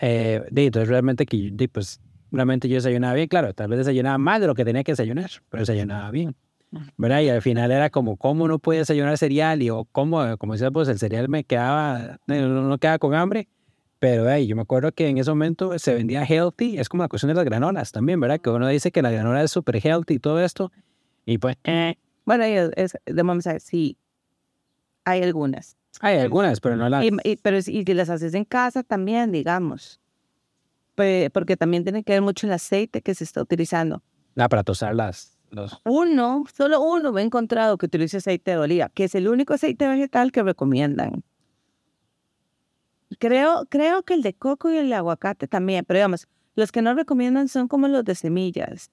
eh, 0.00 0.42
de, 0.50 0.66
entonces 0.66 0.88
realmente 0.88 1.24
que, 1.24 1.50
de, 1.52 1.68
pues, 1.68 2.00
realmente 2.32 2.68
yo 2.68 2.74
desayunaba 2.74 3.14
bien, 3.14 3.28
claro, 3.28 3.54
tal 3.54 3.68
vez 3.68 3.78
desayunaba 3.78 4.18
más 4.18 4.40
de 4.40 4.48
lo 4.48 4.56
que 4.56 4.64
tenía 4.64 4.82
que 4.82 4.90
desayunar, 4.90 5.30
pero 5.50 5.60
desayunaba 5.60 6.10
bien, 6.10 6.34
¿verdad? 6.96 7.20
Y 7.20 7.28
al 7.28 7.42
final 7.42 7.70
era 7.70 7.90
como, 7.90 8.16
¿cómo 8.16 8.48
no 8.48 8.58
puede 8.58 8.80
desayunar 8.80 9.16
cereal? 9.18 9.62
Y 9.62 9.70
o 9.70 9.84
cómo, 9.84 10.36
como 10.36 10.54
decías, 10.54 10.72
pues 10.72 10.88
el 10.88 10.98
cereal 10.98 11.28
me 11.28 11.44
quedaba, 11.44 12.18
no, 12.26 12.48
no 12.48 12.78
quedaba 12.78 12.98
con 12.98 13.14
hambre, 13.14 13.46
pero 13.98 14.28
hey, 14.30 14.46
yo 14.46 14.56
me 14.56 14.62
acuerdo 14.62 14.92
que 14.92 15.08
en 15.08 15.18
ese 15.18 15.30
momento 15.30 15.78
se 15.78 15.94
vendía 15.94 16.24
healthy, 16.24 16.78
es 16.78 16.88
como 16.88 17.02
la 17.02 17.08
cuestión 17.08 17.28
de 17.28 17.34
las 17.34 17.44
granolas 17.44 17.92
también, 17.92 18.20
¿verdad? 18.20 18.40
Que 18.40 18.50
uno 18.50 18.68
dice 18.68 18.90
que 18.92 19.02
la 19.02 19.10
granola 19.10 19.42
es 19.42 19.50
súper 19.50 19.76
healthy 19.84 20.14
y 20.14 20.18
todo 20.18 20.40
esto, 20.42 20.70
y 21.24 21.38
pues, 21.38 21.56
eh, 21.64 21.96
Bueno, 22.26 22.44
es, 22.44 22.98
de 23.06 23.22
vamos 23.22 23.46
a 23.46 23.52
ver, 23.52 23.60
sí, 23.60 23.96
hay 25.04 25.22
algunas. 25.22 25.76
hay 26.00 26.18
algunas, 26.18 26.60
pero 26.60 26.76
no 26.76 26.88
las... 26.88 27.04
Y, 27.04 27.10
y- 27.24 27.36
pero 27.36 27.56
y 27.58 27.62
si 27.62 27.84
las 27.94 28.10
haces 28.10 28.34
en 28.34 28.44
casa 28.44 28.82
también, 28.82 29.32
digamos. 29.32 30.00
Porque 30.96 31.56
también 31.56 31.82
tiene 31.82 32.04
que 32.04 32.12
ver 32.12 32.22
mucho 32.22 32.46
el 32.46 32.52
aceite 32.52 33.02
que 33.02 33.14
se 33.14 33.24
está 33.24 33.42
utilizando. 33.42 34.02
Ah, 34.36 34.48
para 34.48 34.62
tosar 34.62 34.94
las... 34.94 35.36
Los... 35.50 35.80
Uno, 35.84 36.44
solo 36.56 36.80
uno 36.80 37.12
me 37.12 37.20
he 37.20 37.24
encontrado 37.24 37.78
que 37.78 37.86
utilice 37.86 38.16
aceite 38.18 38.52
de 38.52 38.56
oliva, 38.58 38.88
que 38.94 39.04
es 39.04 39.14
el 39.14 39.28
único 39.28 39.54
aceite 39.54 39.86
vegetal 39.88 40.32
que 40.32 40.42
recomiendan. 40.42 41.22
Creo, 43.18 43.66
creo 43.68 44.02
que 44.02 44.14
el 44.14 44.22
de 44.22 44.34
coco 44.34 44.70
y 44.70 44.76
el 44.76 44.88
de 44.88 44.94
aguacate 44.96 45.46
también, 45.48 45.84
pero 45.86 45.98
digamos, 45.98 46.26
los 46.54 46.72
que 46.72 46.82
no 46.82 46.94
recomiendan 46.94 47.48
son 47.48 47.68
como 47.68 47.88
los 47.88 48.04
de 48.04 48.14
semillas. 48.14 48.90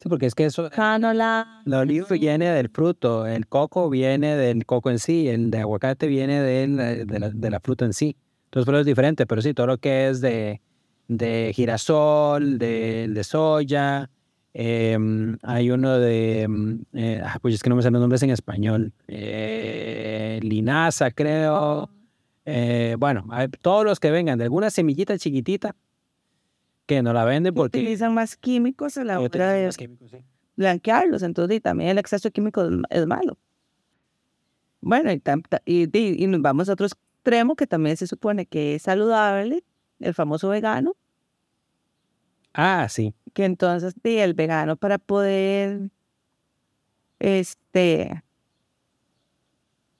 Sí, 0.00 0.08
porque 0.08 0.26
es 0.26 0.34
que 0.34 0.44
eso... 0.44 0.70
Canola. 0.70 1.62
La 1.64 1.80
oliva 1.80 2.06
viene 2.10 2.50
del 2.50 2.68
fruto, 2.68 3.26
el 3.26 3.48
coco 3.48 3.90
viene 3.90 4.36
del 4.36 4.64
coco 4.64 4.90
en 4.90 4.98
sí, 5.00 5.28
el 5.28 5.50
de 5.50 5.58
aguacate 5.58 6.06
viene 6.06 6.40
del- 6.40 7.06
de, 7.06 7.18
la, 7.18 7.30
de 7.30 7.50
la 7.50 7.58
fruta 7.60 7.84
en 7.84 7.92
sí. 7.92 8.16
Entonces, 8.44 8.64
pero 8.66 8.78
es 8.78 8.86
diferente, 8.86 9.26
pero 9.26 9.42
sí, 9.42 9.54
todo 9.54 9.66
lo 9.66 9.78
que 9.78 10.08
es 10.08 10.20
de, 10.20 10.60
de 11.08 11.52
girasol, 11.54 12.58
de, 12.58 13.08
de 13.08 13.24
soya, 13.24 14.08
em, 14.54 15.36
hay 15.42 15.70
uno 15.72 15.98
de, 15.98 16.42
em, 16.42 16.84
eh, 16.94 17.20
ah, 17.24 17.38
pues 17.42 17.54
es 17.54 17.62
que 17.62 17.68
no 17.68 17.74
me 17.76 17.82
salen 17.82 17.94
los 17.94 18.00
nombres 18.02 18.22
en 18.22 18.30
español, 18.30 18.92
eh, 19.08 20.38
linaza 20.42 21.10
creo, 21.10 21.90
eh, 22.50 22.96
bueno, 22.98 23.26
hay- 23.30 23.48
todos 23.48 23.84
los 23.84 24.00
que 24.00 24.10
vengan 24.10 24.38
de 24.38 24.44
alguna 24.44 24.70
semillita 24.70 25.18
chiquitita 25.18 25.76
que 26.86 27.02
no 27.02 27.12
la 27.12 27.24
venden 27.24 27.52
porque... 27.54 27.78
Utilizan 27.78 28.14
más 28.14 28.36
químicos 28.36 28.96
a 28.96 29.04
la 29.04 29.20
hora 29.20 29.52
de 29.52 29.66
más 29.66 29.76
químicos, 29.76 30.10
sí. 30.10 30.18
blanquearlos, 30.56 31.22
entonces 31.22 31.58
y 31.58 31.60
también 31.60 31.90
el 31.90 31.98
exceso 31.98 32.28
de 32.28 32.32
químicos 32.32 32.70
es, 32.88 33.06
malo. 33.06 33.36
Bueno, 34.80 35.10
y- 35.12 35.88
y 36.24 36.26
nos 36.26 36.40
vamos 36.40 36.68
a 36.68 36.72
otro 36.72 36.86
extremo 36.86 37.54
que 37.56 37.66
también 37.66 37.96
se 37.98 38.06
supone 38.06 38.46
que 38.46 38.76
es 38.76 38.82
saludable, 38.82 39.62
el 40.00 40.14
famoso 40.14 40.48
vegano, 40.48 40.94
Ah, 42.54 42.86
sí. 42.88 43.14
que 43.34 43.44
entonces 43.44 43.94
sí, 44.02 44.16
el 44.18 44.32
vegano 44.34 44.76
para 44.76 44.96
poder, 44.98 45.90
este, 47.18 48.22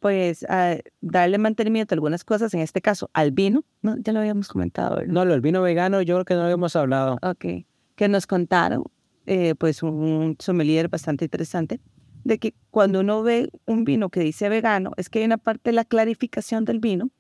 pues 0.01 0.45
a- 0.49 0.77
darle 1.01 1.39
mantenimiento 1.39 1.95
a 1.95 1.97
algunas 1.97 2.25
cosas, 2.25 2.55
en 2.55 2.61
este 2.61 2.81
caso 2.81 3.11
al 3.13 3.33
vino, 3.33 3.65
¿no? 3.83 3.97
ya 3.99 4.13
lo 4.13 4.21
habíamos 4.21 4.49
comentado, 4.49 4.97
¿verdad? 4.97 5.13
No, 5.13 5.25
lo 5.25 5.33
del 5.33 5.41
vino 5.41 5.63
vegano 5.63 6.03
yo 6.03 6.15
creo 6.17 6.25
que 6.25 6.35
no 6.35 6.41
lo 6.41 6.45
habíamos 6.47 6.77
hablado. 6.77 7.19
Ok, 7.23 7.65
que 7.97 8.09
nos 8.09 8.27
contaron, 8.27 8.85
eh, 9.27 9.55
pues 9.57 9.83
un 9.83 10.37
sommelier 10.39 10.89
bastante 10.89 11.25
interesante, 11.25 11.81
de 12.25 12.39
que 12.39 12.55
cuando 12.71 13.01
uno 13.01 13.23
ve 13.23 13.51
un 13.67 13.85
vino 13.85 14.11
que 14.11 14.21
dice 14.21 14.49
vegano, 14.49 14.93
es 14.97 15.09
que 15.09 15.21
hay 15.21 15.25
una 15.25 15.39
parte 15.39 15.71
de 15.71 15.75
la 15.75 15.85
clarificación 15.85 16.65
del 16.65 16.79
vino 16.79 17.11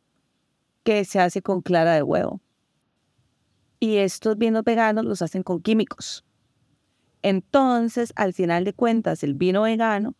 que 0.84 1.04
se 1.04 1.20
hace 1.20 1.42
con 1.42 1.62
clara 1.62 1.94
de 1.94 2.02
huevo. 2.02 2.40
Y 3.80 3.96
estos 3.96 4.36
vinos 4.36 4.64
veganos 4.64 5.04
los 5.04 5.22
hacen 5.22 5.42
con 5.42 5.60
químicos. 5.60 6.24
Entonces, 7.22 8.12
al 8.16 8.32
final 8.32 8.64
de 8.64 8.72
cuentas, 8.72 9.22
el 9.22 9.34
vino 9.34 9.62
vegano 9.62 10.14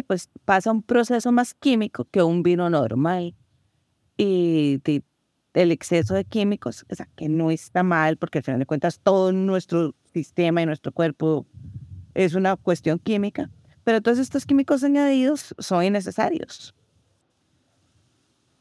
pues, 0.00 0.30
pasa 0.46 0.72
un 0.72 0.82
proceso 0.82 1.30
más 1.32 1.52
químico 1.52 2.06
que 2.10 2.22
un 2.22 2.42
vino 2.42 2.70
normal. 2.70 3.34
Y 4.16 4.80
el 5.54 5.70
exceso 5.70 6.14
de 6.14 6.24
químicos, 6.24 6.86
o 6.90 6.94
sea, 6.94 7.08
que 7.16 7.28
no 7.28 7.50
está 7.50 7.82
mal, 7.82 8.16
porque 8.16 8.38
al 8.38 8.44
final 8.44 8.60
de 8.60 8.66
cuentas 8.66 9.00
todo 9.00 9.32
nuestro 9.32 9.94
sistema 10.12 10.62
y 10.62 10.66
nuestro 10.66 10.92
cuerpo 10.92 11.46
es 12.14 12.34
una 12.34 12.56
cuestión 12.56 12.98
química, 12.98 13.50
Pero 13.84 14.00
todos 14.00 14.18
estos 14.18 14.46
químicos 14.46 14.84
añadidos 14.84 15.54
son 15.58 15.84
innecesarios. 15.84 16.74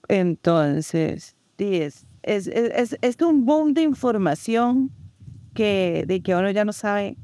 Entonces, 0.08 1.36
es, 1.58 2.06
es, 2.24 2.48
es, 2.48 2.98
es 3.02 3.18
un 3.22 3.46
boom 3.46 3.74
de 3.74 3.84
información 3.84 4.92
que, 5.54 6.06
de 6.08 6.22
que 6.22 6.36
uno 6.36 6.50
ya 6.52 6.66
no 6.66 6.74
sabe 6.74 7.18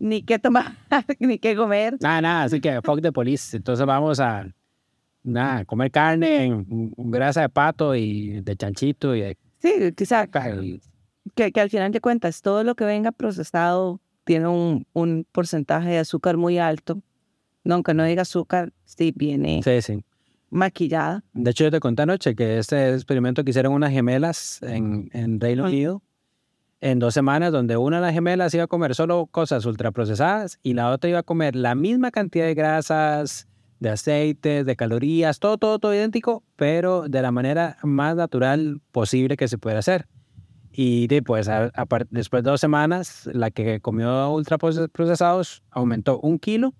ni 0.00 0.22
qué 0.22 0.38
tomar, 0.40 0.76
ni 1.20 1.38
qué 1.38 1.54
comer. 1.54 1.96
Nada, 2.00 2.20
nada, 2.20 2.42
así 2.44 2.60
que 2.60 2.80
fuck 2.82 3.00
the 3.00 3.12
police. 3.12 3.56
Entonces 3.56 3.86
vamos 3.86 4.18
a 4.18 4.46
nada, 5.22 5.64
comer 5.64 5.90
carne 5.92 6.44
en 6.46 6.66
grasa 6.96 7.42
de 7.42 7.48
pato 7.50 7.94
y 7.94 8.40
de 8.40 8.56
chanchito 8.56 9.14
y 9.14 9.20
de... 9.20 9.38
Sí, 9.58 9.92
quizá 9.94 10.26
que, 10.26 11.52
que 11.52 11.60
al 11.60 11.70
final 11.70 11.92
de 11.92 12.00
cuentas 12.00 12.40
todo 12.42 12.64
lo 12.64 12.74
que 12.74 12.84
venga 12.84 13.12
procesado 13.12 14.00
tiene 14.24 14.48
un, 14.48 14.86
un 14.94 15.26
porcentaje 15.30 15.90
de 15.90 15.98
azúcar 15.98 16.36
muy 16.36 16.58
alto. 16.58 17.02
No, 17.62 17.74
aunque 17.74 17.92
no 17.94 18.04
diga 18.04 18.22
azúcar, 18.22 18.72
sí 18.86 19.12
viene 19.14 19.60
Sí, 19.62 19.82
sí. 19.82 20.02
maquillada. 20.48 21.22
De 21.34 21.50
hecho, 21.50 21.64
yo 21.64 21.70
te 21.70 21.78
conté 21.80 22.02
anoche 22.02 22.34
que 22.34 22.58
este 22.58 22.94
experimento 22.94 23.44
que 23.44 23.50
hicieron 23.50 23.74
unas 23.74 23.92
gemelas 23.92 24.62
en, 24.62 25.10
en 25.12 25.38
Reino. 25.40 25.64
Unido 25.66 26.02
en 26.80 26.98
dos 26.98 27.12
semanas, 27.14 27.52
donde 27.52 27.76
una 27.76 27.96
de 27.96 28.02
las 28.02 28.14
gemelas 28.14 28.54
iba 28.54 28.64
a 28.64 28.68
comer 28.68 28.94
solo 28.94 29.26
cosas 29.26 29.66
ultraprocesadas 29.66 30.58
y 30.62 30.74
la 30.74 30.90
otra 30.90 31.10
iba 31.10 31.18
a 31.18 31.22
comer 31.22 31.54
la 31.56 31.74
misma 31.74 32.10
cantidad 32.10 32.46
de 32.46 32.54
grasas, 32.54 33.48
de 33.80 33.90
aceites, 33.90 34.64
de 34.66 34.76
calorías, 34.76 35.38
todo, 35.40 35.58
todo, 35.58 35.78
todo 35.78 35.94
idéntico, 35.94 36.42
pero 36.56 37.08
de 37.08 37.22
la 37.22 37.30
manera 37.32 37.78
más 37.82 38.16
natural 38.16 38.80
posible 38.92 39.36
que 39.36 39.48
se 39.48 39.58
puede 39.58 39.76
hacer. 39.76 40.06
Y 40.72 41.06
de, 41.08 41.18
a- 41.18 41.72
apar- 41.72 42.06
después 42.10 42.44
de 42.44 42.50
dos 42.50 42.60
semanas, 42.60 43.28
la 43.32 43.50
que 43.50 43.80
comió 43.80 44.30
ultraprocesados 44.30 45.62
aumentó 45.70 46.20
un 46.20 46.38
kilo 46.38 46.74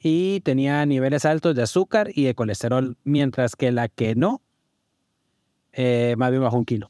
y 0.00 0.40
tenía 0.40 0.84
niveles 0.86 1.24
altos 1.24 1.54
de 1.54 1.62
azúcar 1.62 2.08
y 2.14 2.24
de 2.24 2.34
colesterol, 2.34 2.96
mientras 3.04 3.54
que 3.56 3.70
la 3.72 3.88
que 3.88 4.14
no, 4.14 4.42
eh, 5.72 6.14
más 6.16 6.30
bien 6.30 6.42
bajó 6.42 6.56
un 6.56 6.64
kilo. 6.64 6.88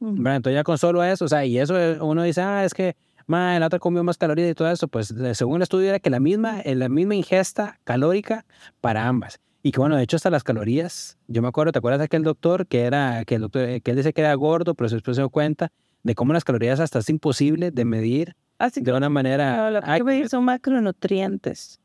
Entonces 0.00 0.54
ya 0.54 0.64
con 0.64 0.78
solo 0.78 1.02
eso, 1.02 1.24
o 1.24 1.28
sea, 1.28 1.44
y 1.44 1.58
eso 1.58 1.78
eh, 1.78 1.98
uno 2.00 2.22
dice, 2.22 2.40
ah, 2.40 2.64
es 2.64 2.74
que 2.74 2.96
ma, 3.26 3.58
la 3.58 3.66
otra 3.66 3.78
comió 3.78 4.02
más 4.04 4.16
calorías 4.16 4.50
y 4.50 4.54
todo 4.54 4.70
eso, 4.70 4.88
pues 4.88 5.14
según 5.32 5.56
el 5.56 5.62
estudio 5.62 5.88
era 5.88 5.98
que 5.98 6.10
la 6.10 6.20
misma, 6.20 6.60
eh, 6.60 6.74
la 6.74 6.88
misma 6.88 7.14
ingesta 7.14 7.78
calórica 7.84 8.46
para 8.80 9.06
ambas. 9.06 9.40
Y 9.62 9.72
que 9.72 9.80
bueno, 9.80 9.96
de 9.96 10.04
hecho 10.04 10.16
hasta 10.16 10.30
las 10.30 10.44
calorías, 10.44 11.18
yo 11.26 11.42
me 11.42 11.48
acuerdo, 11.48 11.72
¿te 11.72 11.78
acuerdas 11.78 11.98
de 11.98 12.04
aquel 12.04 12.22
doctor 12.22 12.66
que 12.66 12.82
era, 12.82 13.24
que 13.24 13.34
el 13.34 13.42
doctor, 13.42 13.62
eh, 13.62 13.80
que 13.80 13.90
él 13.90 13.96
dice 13.96 14.12
que 14.12 14.20
era 14.20 14.32
gordo, 14.34 14.74
pero 14.74 14.88
después 14.88 15.16
se 15.16 15.22
dio 15.22 15.30
cuenta 15.30 15.72
de 16.04 16.14
cómo 16.14 16.32
las 16.32 16.44
calorías 16.44 16.80
hasta 16.80 17.00
es 17.00 17.10
imposible 17.10 17.70
de 17.70 17.84
medir 17.84 18.36
Así 18.58 18.80
de 18.80 18.92
una 18.92 19.08
manera... 19.08 19.70
lo 19.70 19.80
que 19.80 19.86
hay 19.86 19.92
Ay, 19.94 20.00
que 20.00 20.04
medir 20.04 20.28
son 20.28 20.44
macronutrientes. 20.44 21.80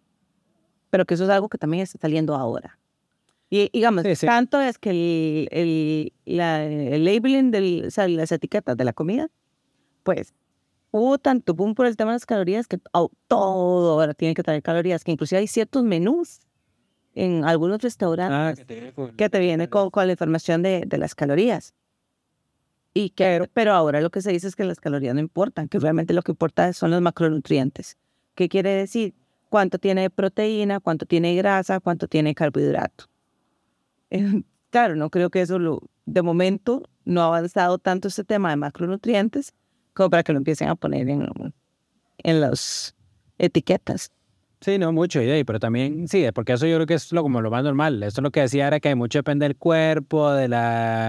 Pero 0.89 1.05
que 1.05 1.13
eso 1.13 1.23
es 1.23 1.29
algo 1.29 1.47
que 1.47 1.57
también 1.57 1.83
está 1.83 1.99
saliendo 1.99 2.35
ahora. 2.35 2.79
Y 3.55 3.69
digamos, 3.71 4.01
Sí, 4.03 4.15
sí. 4.15 4.25
tanto 4.25 4.59
es 4.59 4.79
que 4.79 4.89
el, 4.89 5.47
el, 5.51 6.13
la- 6.25 6.65
el 6.65 7.05
labeling, 7.05 7.51
de 7.51 7.87
las 8.09 8.31
etiquetas 8.31 8.75
de 8.75 8.83
la 8.83 8.93
comida, 8.93 9.29
pues 10.01 10.33
hubo 10.89 11.19
tanto 11.19 11.53
boom 11.53 11.75
por 11.75 11.85
el 11.85 11.95
tema 11.95 12.13
de 12.13 12.15
las 12.15 12.25
calorías 12.25 12.67
que 12.67 12.79
oh, 12.93 13.11
todo 13.27 13.91
ahora 14.01 14.15
tiene 14.15 14.33
que 14.33 14.41
traer 14.41 14.63
calorías, 14.63 15.03
que 15.03 15.11
inclusive 15.11 15.37
hay 15.37 15.45
ciertos 15.45 15.83
menús 15.83 16.39
en 17.13 17.45
algunos 17.45 17.79
restaurantes 17.79 18.35
ah, 18.35 18.53
que 18.55 18.65
te 18.65 18.91
con- 18.91 19.15
que 19.15 19.29
te 19.29 19.37
viene 19.39 19.69
con, 19.69 19.91
con 19.91 20.07
la 20.07 20.13
información 20.13 20.63
de, 20.63 20.85
de 20.87 20.97
las 20.97 21.13
calorías. 21.13 21.75
Y 22.95 23.11
que, 23.11 23.47
pero, 23.53 23.73
ahora 23.73 24.01
lo 24.01 24.09
que 24.09 24.23
se 24.23 24.31
dice 24.31 24.47
es 24.47 24.55
que 24.55 24.63
las 24.63 24.79
calorías 24.79 25.13
no 25.13 25.21
importan, 25.21 25.67
que 25.67 25.77
realmente 25.77 26.15
lo 26.15 26.23
que 26.23 26.31
importa 26.31 26.73
son 26.73 26.89
los 26.89 27.01
macronutrientes. 27.03 27.97
¿Qué 28.33 28.49
quiere 28.49 28.71
decir? 28.71 29.13
Cuánto 29.49 29.77
tiene 29.77 30.09
proteína, 30.09 30.79
cuánto 30.79 31.05
tiene 31.05 31.35
grasa, 31.35 31.79
cuánto 31.79 32.07
tiene 32.07 32.33
carbohidrato. 32.33 33.12
Eh, 34.13 34.43
claro, 34.69 34.95
no 34.95 35.09
creo 35.09 35.29
que 35.29 35.41
eso 35.41 35.59
lo, 35.59 35.81
de 36.05 36.21
momento 36.21 36.83
no 37.03 37.21
ha 37.21 37.25
avanzado 37.25 37.77
tanto 37.79 38.07
este 38.07 38.23
tema 38.23 38.49
de 38.51 38.55
macronutrientes 38.55 39.53
como 39.93 40.09
para 40.09 40.23
que 40.23 40.31
lo 40.31 40.37
empiecen 40.37 40.69
a 40.69 40.75
poner 40.75 41.09
en, 41.09 41.27
en 42.19 42.41
las 42.41 42.95
etiquetas. 43.37 44.11
Sí, 44.61 44.77
no 44.77 44.93
mucho, 44.93 45.19
pero 45.45 45.59
también, 45.59 46.07
sí, 46.07 46.25
porque 46.33 46.53
eso 46.53 46.65
yo 46.65 46.75
creo 46.77 46.87
que 46.87 46.93
es 46.93 47.11
lo, 47.11 47.21
como 47.21 47.41
lo 47.41 47.51
más 47.51 47.65
normal. 47.65 48.01
Esto 48.01 48.21
lo 48.21 48.31
que 48.31 48.39
decía 48.39 48.67
era 48.67 48.79
que 48.79 48.95
mucho 48.95 49.19
depende 49.19 49.43
del 49.45 49.57
cuerpo, 49.57 50.31
del 50.31 50.53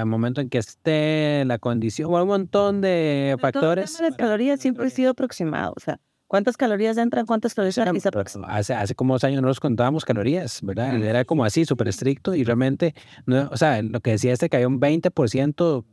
momento 0.07 0.41
en 0.41 0.51
que 0.51 0.59
esté, 0.59 1.45
la 1.47 1.59
condición, 1.59 2.13
un 2.13 2.27
montón 2.27 2.81
de 2.81 3.37
Todo 3.39 3.47
el 3.47 3.53
factores. 3.53 3.93
tema 3.93 4.07
de 4.07 4.11
las 4.11 4.19
calorías 4.19 4.61
siempre 4.61 4.89
ha 4.89 4.91
sido 4.91 5.13
aproximado. 5.13 5.73
O 5.77 5.81
sea, 5.81 6.01
¿cuántas 6.35 6.57
calorías 6.57 6.97
entran? 6.97 7.27
¿Cuántas 7.27 7.55
calorías 7.55 7.77
salen? 7.77 7.95
Es 7.95 8.07
aproximado. 8.07 8.53
Hace, 8.53 8.75
hace 8.75 8.97
como 8.97 9.15
dos 9.15 9.23
años 9.23 9.41
no 9.41 9.47
nos 9.47 9.61
contábamos 9.61 10.05
calorías, 10.05 10.59
¿verdad? 10.63 11.01
Era 11.01 11.25
como 11.25 11.45
así, 11.45 11.65
súper 11.65 11.87
estricto 11.87 12.35
y 12.35 12.43
realmente, 12.43 12.93
no, 13.25 13.49
o 13.53 13.57
sea, 13.57 13.81
lo 13.83 14.01
que 14.01 14.11
decía 14.11 14.33
este 14.33 14.49
que 14.49 14.57
había 14.57 14.67
un 14.67 14.81
20% 14.81 15.85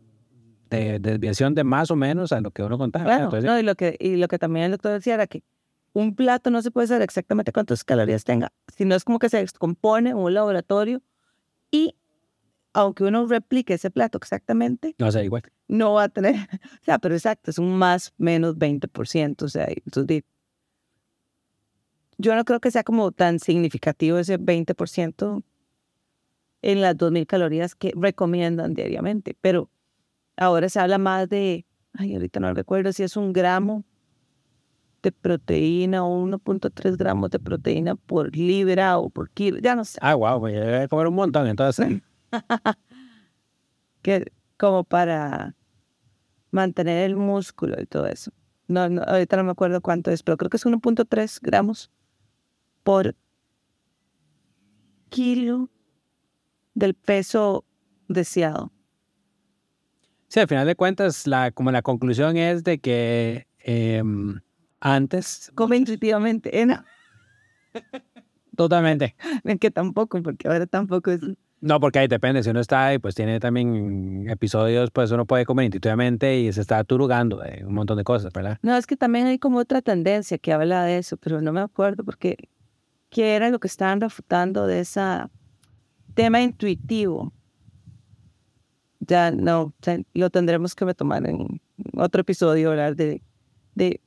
de, 0.71 0.97
de 0.97 0.99
desviación 0.99 1.53
de 1.53 1.63
más 1.63 1.91
o 1.91 1.95
menos 1.95 2.31
a 2.31 2.41
lo 2.41 2.49
que 2.49 2.63
uno 2.63 2.79
contaba. 2.79 3.05
Claro, 3.05 3.25
Entonces, 3.25 3.47
no, 3.47 3.59
y, 3.59 3.61
lo 3.61 3.75
que, 3.75 3.95
y 3.99 4.15
lo 4.15 4.27
que 4.27 4.39
también 4.39 4.65
el 4.65 4.71
doctor 4.71 4.93
decía 4.93 5.13
era 5.13 5.27
que 5.27 5.43
un 5.93 6.15
plato 6.15 6.49
no 6.49 6.63
se 6.63 6.71
puede 6.71 6.87
saber 6.87 7.03
exactamente 7.03 7.51
cuántas 7.51 7.83
calorías 7.83 8.23
tenga, 8.23 8.51
sino 8.75 8.95
es 8.95 9.03
como 9.03 9.19
que 9.19 9.29
se 9.29 9.37
descompone 9.37 10.09
en 10.09 10.17
un 10.17 10.33
laboratorio 10.33 11.03
y 11.69 11.95
aunque 12.73 13.03
uno 13.03 13.27
replique 13.27 13.75
ese 13.75 13.91
plato 13.91 14.17
exactamente, 14.17 14.95
no 14.97 15.11
sé, 15.11 15.23
igual. 15.25 15.43
no 15.67 15.93
va 15.93 16.05
a 16.05 16.09
tener, 16.09 16.33
o 16.81 16.83
sea, 16.83 16.97
pero 16.97 17.13
exacto, 17.13 17.51
es 17.51 17.59
un 17.59 17.77
más 17.77 18.11
menos 18.17 18.55
20%, 18.57 19.43
o 19.43 19.49
sea, 19.49 19.67
entonces, 19.69 20.23
yo 22.21 22.35
no 22.35 22.45
creo 22.45 22.59
que 22.59 22.71
sea 22.71 22.83
como 22.83 23.11
tan 23.11 23.39
significativo 23.39 24.17
ese 24.19 24.39
20% 24.39 25.43
en 26.61 26.81
las 26.81 26.95
2.000 26.95 27.25
calorías 27.25 27.75
que 27.75 27.91
recomiendan 27.95 28.73
diariamente, 28.73 29.35
pero 29.41 29.69
ahora 30.37 30.69
se 30.69 30.79
habla 30.79 30.99
más 30.99 31.27
de, 31.27 31.65
ay, 31.93 32.13
ahorita 32.13 32.39
no 32.39 32.53
recuerdo 32.53 32.93
si 32.93 33.03
es 33.03 33.17
un 33.17 33.33
gramo 33.33 33.83
de 35.01 35.11
proteína 35.11 36.05
o 36.05 36.23
1.3 36.23 36.95
gramos 36.95 37.31
de 37.31 37.39
proteína 37.39 37.95
por 37.95 38.35
libra 38.35 38.99
o 38.99 39.09
por 39.09 39.31
kilo, 39.31 39.57
ya 39.59 39.75
no 39.75 39.83
sé, 39.83 39.97
Ah, 40.01 40.13
wow, 40.13 40.39
voy 40.39 40.55
a 40.55 40.87
comer 40.87 41.07
un 41.07 41.15
montón, 41.15 41.47
entonces. 41.47 42.01
que 44.03 44.31
como 44.57 44.83
para 44.83 45.55
mantener 46.51 47.09
el 47.09 47.15
músculo 47.15 47.81
y 47.81 47.87
todo 47.87 48.05
eso. 48.05 48.31
No, 48.67 48.87
no, 48.89 49.01
ahorita 49.01 49.37
no 49.37 49.43
me 49.43 49.51
acuerdo 49.51 49.81
cuánto 49.81 50.11
es, 50.11 50.21
pero 50.21 50.37
creo 50.37 50.49
que 50.49 50.57
es 50.57 50.65
1.3 50.65 51.39
gramos 51.41 51.89
por 52.83 53.15
kilo 55.09 55.69
del 56.73 56.93
peso 56.93 57.65
deseado. 58.07 58.71
Sí, 60.27 60.39
al 60.39 60.47
final 60.47 60.65
de 60.65 60.75
cuentas, 60.75 61.27
la, 61.27 61.51
como 61.51 61.71
la 61.71 61.81
conclusión 61.81 62.37
es 62.37 62.63
de 62.63 62.79
que 62.79 63.47
em, 63.59 64.39
antes, 64.79 65.51
Come 65.55 65.77
intuitivamente, 65.77 66.61
¿eh? 66.61 66.65
No, 66.65 66.83
totalmente. 68.55 69.15
que 69.59 69.71
tampoco, 69.71 70.21
porque 70.23 70.47
ahora 70.47 70.65
tampoco 70.65 71.11
es... 71.11 71.19
No, 71.59 71.79
porque 71.79 71.99
ahí 71.99 72.07
depende, 72.07 72.41
si 72.41 72.49
uno 72.49 72.59
está 72.59 72.87
ahí, 72.87 72.97
pues 72.97 73.13
tiene 73.13 73.39
también 73.39 74.27
episodios, 74.29 74.89
pues 74.89 75.11
uno 75.11 75.25
puede 75.25 75.45
comer 75.45 75.65
intuitivamente 75.65 76.39
y 76.39 76.51
se 76.51 76.61
está 76.61 76.83
turugando 76.83 77.37
de 77.37 77.63
un 77.63 77.75
montón 77.75 77.97
de 77.97 78.03
cosas, 78.03 78.33
¿verdad? 78.33 78.57
No, 78.63 78.75
es 78.75 78.87
que 78.87 78.97
también 78.97 79.27
hay 79.27 79.37
como 79.37 79.59
otra 79.59 79.83
tendencia 79.83 80.39
que 80.39 80.53
habla 80.53 80.83
de 80.85 80.97
eso, 80.97 81.17
pero 81.17 81.39
no 81.39 81.53
me 81.53 81.61
acuerdo 81.61 82.03
porque 82.03 82.49
qué 83.11 83.35
era 83.35 83.49
lo 83.51 83.59
que 83.59 83.67
estaban 83.67 84.01
refutando 84.01 84.65
de 84.65 84.79
ese 84.79 85.01
tema 86.15 86.41
intuitivo. 86.41 87.31
Ya 88.99 89.31
no, 89.31 89.73
ya 89.81 89.99
lo 90.13 90.29
tendremos 90.29 90.73
que 90.75 90.85
retomar 90.85 91.27
en 91.27 91.61
otro 91.97 92.21
episodio, 92.21 92.69
hablar 92.71 92.95
de, 92.95 93.21
de, 93.75 93.99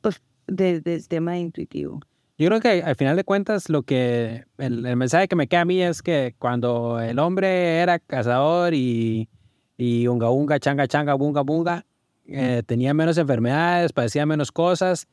pues, 0.00 0.22
de- 0.46 0.80
del 0.80 1.06
tema 1.08 1.36
intuitivo. 1.38 2.00
Yo 2.36 2.48
creo 2.48 2.60
que 2.60 2.82
al 2.82 2.96
final 2.96 3.16
de 3.16 3.24
cuentas 3.24 3.68
lo 3.68 3.82
que 3.84 4.44
el, 4.58 4.84
el 4.86 4.96
mensaje 4.96 5.28
que 5.28 5.36
me 5.36 5.46
queda 5.46 5.62
a 5.62 5.64
mí 5.64 5.80
es 5.82 6.02
que 6.02 6.34
cuando 6.38 7.00
el 7.00 7.18
hombre 7.18 7.78
era 7.78 7.98
cazador 8.00 8.74
y, 8.74 9.28
y 9.76 10.06
unga 10.08 10.30
unga, 10.30 10.58
changa 10.58 10.86
changa, 10.88 11.14
bunga 11.14 11.42
bunga, 11.42 11.86
eh, 12.26 12.62
tenía 12.66 12.92
menos 12.92 13.18
enfermedades, 13.18 13.92
padecía 13.92 14.26
menos 14.26 14.50
cosas. 14.52 15.06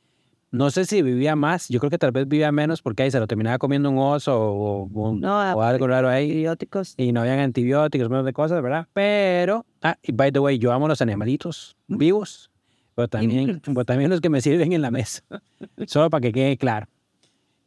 No 0.52 0.70
sé 0.70 0.84
si 0.86 1.02
vivía 1.02 1.36
más, 1.38 1.70
yo 1.70 1.80
creo 1.80 1.90
que 1.90 1.98
tal 1.98 2.12
vez 2.12 2.28
vivía 2.28 2.52
menos 2.52 2.82
porque 2.82 3.04
ahí 3.04 3.12
se 3.12 3.20
lo 3.20 3.26
terminaba 3.28 3.58
comiendo 3.58 3.90
un 3.90 3.98
oso 4.00 4.38
o, 4.38 4.84
un- 4.84 5.22
No, 5.22 5.40
o 5.54 5.62
algo 5.62 5.88
raro 5.88 6.10
ahí 6.10 6.30
Antibióticos. 6.46 6.94
y 6.98 7.14
no 7.14 7.22
habían 7.22 7.40
antibióticos, 7.40 8.10
menos 8.10 8.26
de 8.26 8.34
cosas, 8.34 8.62
¿verdad? 8.62 8.86
Pero, 8.94 9.66
ah, 9.82 9.98
y 10.04 10.12
by 10.12 10.32
the 10.34 10.40
way, 10.40 10.60
yo 10.60 10.74
amo 10.74 10.90
los 10.90 11.02
animalitos 11.02 11.78
vivos, 11.88 12.52
pero 12.96 13.08
también, 13.08 13.62
pero 13.66 13.86
también 13.86 14.10
los 14.10 14.20
que 14.20 14.30
me 14.30 14.42
sirven 14.42 14.74
en 14.74 14.82
la 14.82 14.92
mesa, 14.92 15.24
solo 15.88 16.10
para 16.10 16.20
que 16.22 16.34
quede 16.34 16.58
claro. 16.58 16.88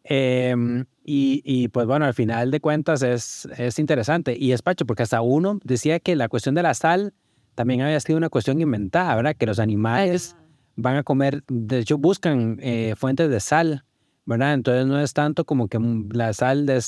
Em, 0.07 0.85
y, 1.05 1.41
y, 1.45 1.69
pues 1.69 1.87
bueno, 1.87 2.05
al 2.05 2.13
final 2.13 2.51
de 2.51 2.61
cuentas 2.61 3.03
es, 3.03 3.47
es 3.57 3.79
interesante. 3.79 4.37
Y 4.39 4.53
es 4.53 4.61
pacho, 4.61 4.85
porque 4.85 5.03
hasta 5.03 5.23
uno 5.23 5.59
decía 5.65 5.99
que 6.01 6.15
la 6.17 6.29
cuestión 6.29 6.55
de 6.55 6.63
la 6.63 6.75
sal 6.75 7.15
también 7.55 7.81
había 7.81 7.99
sido 8.01 8.19
una 8.19 8.29
cuestión 8.29 8.61
inventada, 8.61 9.15
¿verdad? 9.17 9.35
Que 9.37 9.47
los 9.47 9.59
animales 9.59 10.37
van 10.77 10.97
a 10.97 11.03
comer, 11.03 11.45
de 11.49 11.79
hecho 11.79 11.99
buscan 11.99 12.59
eh, 12.61 12.95
fuentes 12.97 13.31
de 13.31 13.41
sal 13.41 13.85
¿verdad? 14.27 14.55
Entonces 14.55 14.87
no 14.87 15.01
es 15.01 15.13
tanto 15.13 15.45
como 15.45 15.69
que 15.69 15.79
mm, 15.79 16.11
la 16.13 16.33
sal 16.33 16.67
de... 16.67 16.83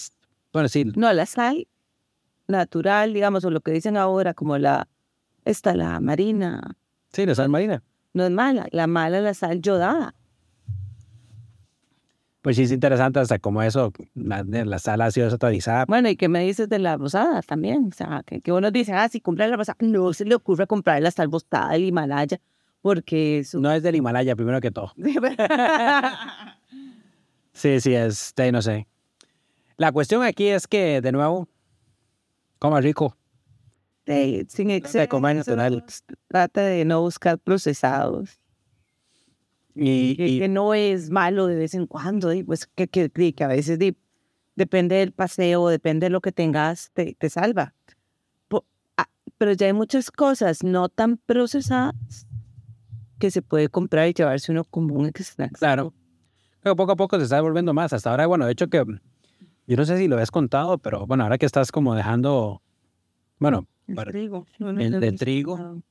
Bueno, 0.52 0.68
sí. 0.68 0.84
No, 0.96 1.12
la 1.12 1.26
sal 1.26 1.68
natural, 2.48 3.12
digamos, 3.12 3.44
o 3.44 3.50
lo 3.50 3.60
que 3.60 3.72
dicen 3.72 3.96
ahora 3.96 4.34
como 4.34 4.58
la... 4.58 4.88
Esta, 5.44 5.74
la 5.74 6.00
marina. 6.00 6.76
Sí, 7.12 7.24
la 7.24 7.34
sal 7.34 7.48
marina. 7.48 7.82
No 8.14 8.24
es 8.24 8.30
mala, 8.30 8.66
la 8.72 8.86
mala 8.86 9.18
es 9.18 9.24
la 9.24 9.34
sal 9.34 9.60
yodada. 9.60 10.14
Pues 12.42 12.56
sí, 12.56 12.62
es 12.62 12.72
interesante 12.72 13.18
hasta 13.18 13.38
como 13.38 13.62
eso, 13.62 13.92
la, 14.14 14.44
la 14.44 14.78
sal 14.78 15.00
ha 15.02 15.10
sido 15.10 15.28
satanizada. 15.30 15.84
Bueno, 15.86 16.08
¿y 16.08 16.16
qué 16.16 16.28
me 16.28 16.44
dices 16.44 16.68
de 16.68 16.78
la 16.78 16.96
rosada 16.96 17.42
también? 17.42 17.88
O 17.92 17.92
sea, 17.92 18.22
que, 18.24 18.40
que 18.40 18.52
uno 18.52 18.70
dice, 18.70 18.92
ah, 18.92 19.08
si 19.08 19.20
compra 19.20 19.48
la 19.48 19.56
rosada, 19.56 19.76
no 19.80 20.12
se 20.12 20.24
le 20.24 20.34
ocurre 20.36 20.66
comprar 20.66 21.02
la 21.02 21.10
sal 21.10 21.28
bostada 21.28 21.72
del 21.72 21.84
Himalaya, 21.84 22.40
porque... 22.86 23.42
Su... 23.44 23.60
No 23.60 23.72
es 23.72 23.82
del 23.82 23.96
Himalaya, 23.96 24.36
primero 24.36 24.60
que 24.60 24.70
todo. 24.70 24.92
Sí, 27.52 27.80
sí, 27.80 27.94
es, 27.96 28.32
de, 28.36 28.52
no 28.52 28.62
sé. 28.62 28.86
La 29.76 29.90
cuestión 29.90 30.22
aquí 30.22 30.46
es 30.46 30.68
que, 30.68 31.00
de 31.00 31.10
nuevo, 31.10 31.48
coma 32.60 32.80
rico. 32.80 33.16
De, 34.04 34.46
sin 34.48 34.70
exceso, 34.70 35.20
natural. 35.20 35.84
Trata 36.28 36.60
de 36.62 36.84
no 36.84 37.00
buscar 37.00 37.40
procesados. 37.40 38.38
Y, 39.74 40.14
que, 40.16 40.28
y- 40.28 40.38
que 40.38 40.46
no 40.48 40.72
es 40.72 41.10
malo 41.10 41.48
de 41.48 41.56
vez 41.56 41.74
en 41.74 41.86
cuando, 41.88 42.32
y 42.32 42.44
pues 42.44 42.66
que, 42.66 42.86
que, 42.86 43.10
que- 43.10 43.44
a 43.44 43.48
veces 43.48 43.80
di- 43.80 43.96
depende 44.54 44.94
del 44.94 45.10
paseo, 45.10 45.66
depende 45.68 46.06
de 46.06 46.10
lo 46.10 46.20
que 46.20 46.30
tengas, 46.30 46.90
te, 46.94 47.16
te 47.18 47.28
salva. 47.30 47.74
Ah, 48.96 49.08
pero 49.38 49.52
ya 49.54 49.66
hay 49.66 49.72
muchas 49.72 50.12
cosas 50.12 50.62
no 50.62 50.88
tan 50.88 51.16
procesadas 51.16 52.26
que 53.18 53.30
se 53.30 53.42
puede 53.42 53.68
comprar 53.68 54.08
y 54.08 54.12
llevarse 54.14 54.52
uno 54.52 54.64
como 54.64 54.94
un 54.94 55.10
snack. 55.14 55.52
claro, 55.58 55.92
pero 56.62 56.76
poco 56.76 56.92
a 56.92 56.96
poco 56.96 57.16
se 57.18 57.24
está 57.24 57.40
volviendo 57.40 57.72
más. 57.74 57.92
Hasta 57.92 58.10
ahora, 58.10 58.26
bueno, 58.26 58.46
de 58.46 58.52
hecho 58.52 58.68
que, 58.68 58.84
yo 59.66 59.76
no 59.76 59.84
sé 59.84 59.98
si 59.98 60.08
lo 60.08 60.18
has 60.18 60.30
contado, 60.30 60.78
pero 60.78 61.06
bueno, 61.06 61.22
ahora 61.24 61.38
que 61.38 61.46
estás 61.46 61.72
como 61.72 61.94
dejando, 61.94 62.60
bueno, 63.38 63.66
El 63.86 63.94
para- 63.94 64.10
trigo. 64.10 64.46
no, 64.58 64.72
no, 64.72 64.80
el 64.80 65.00
de 65.00 65.12
trigo. 65.12 65.58
no. 65.58 65.82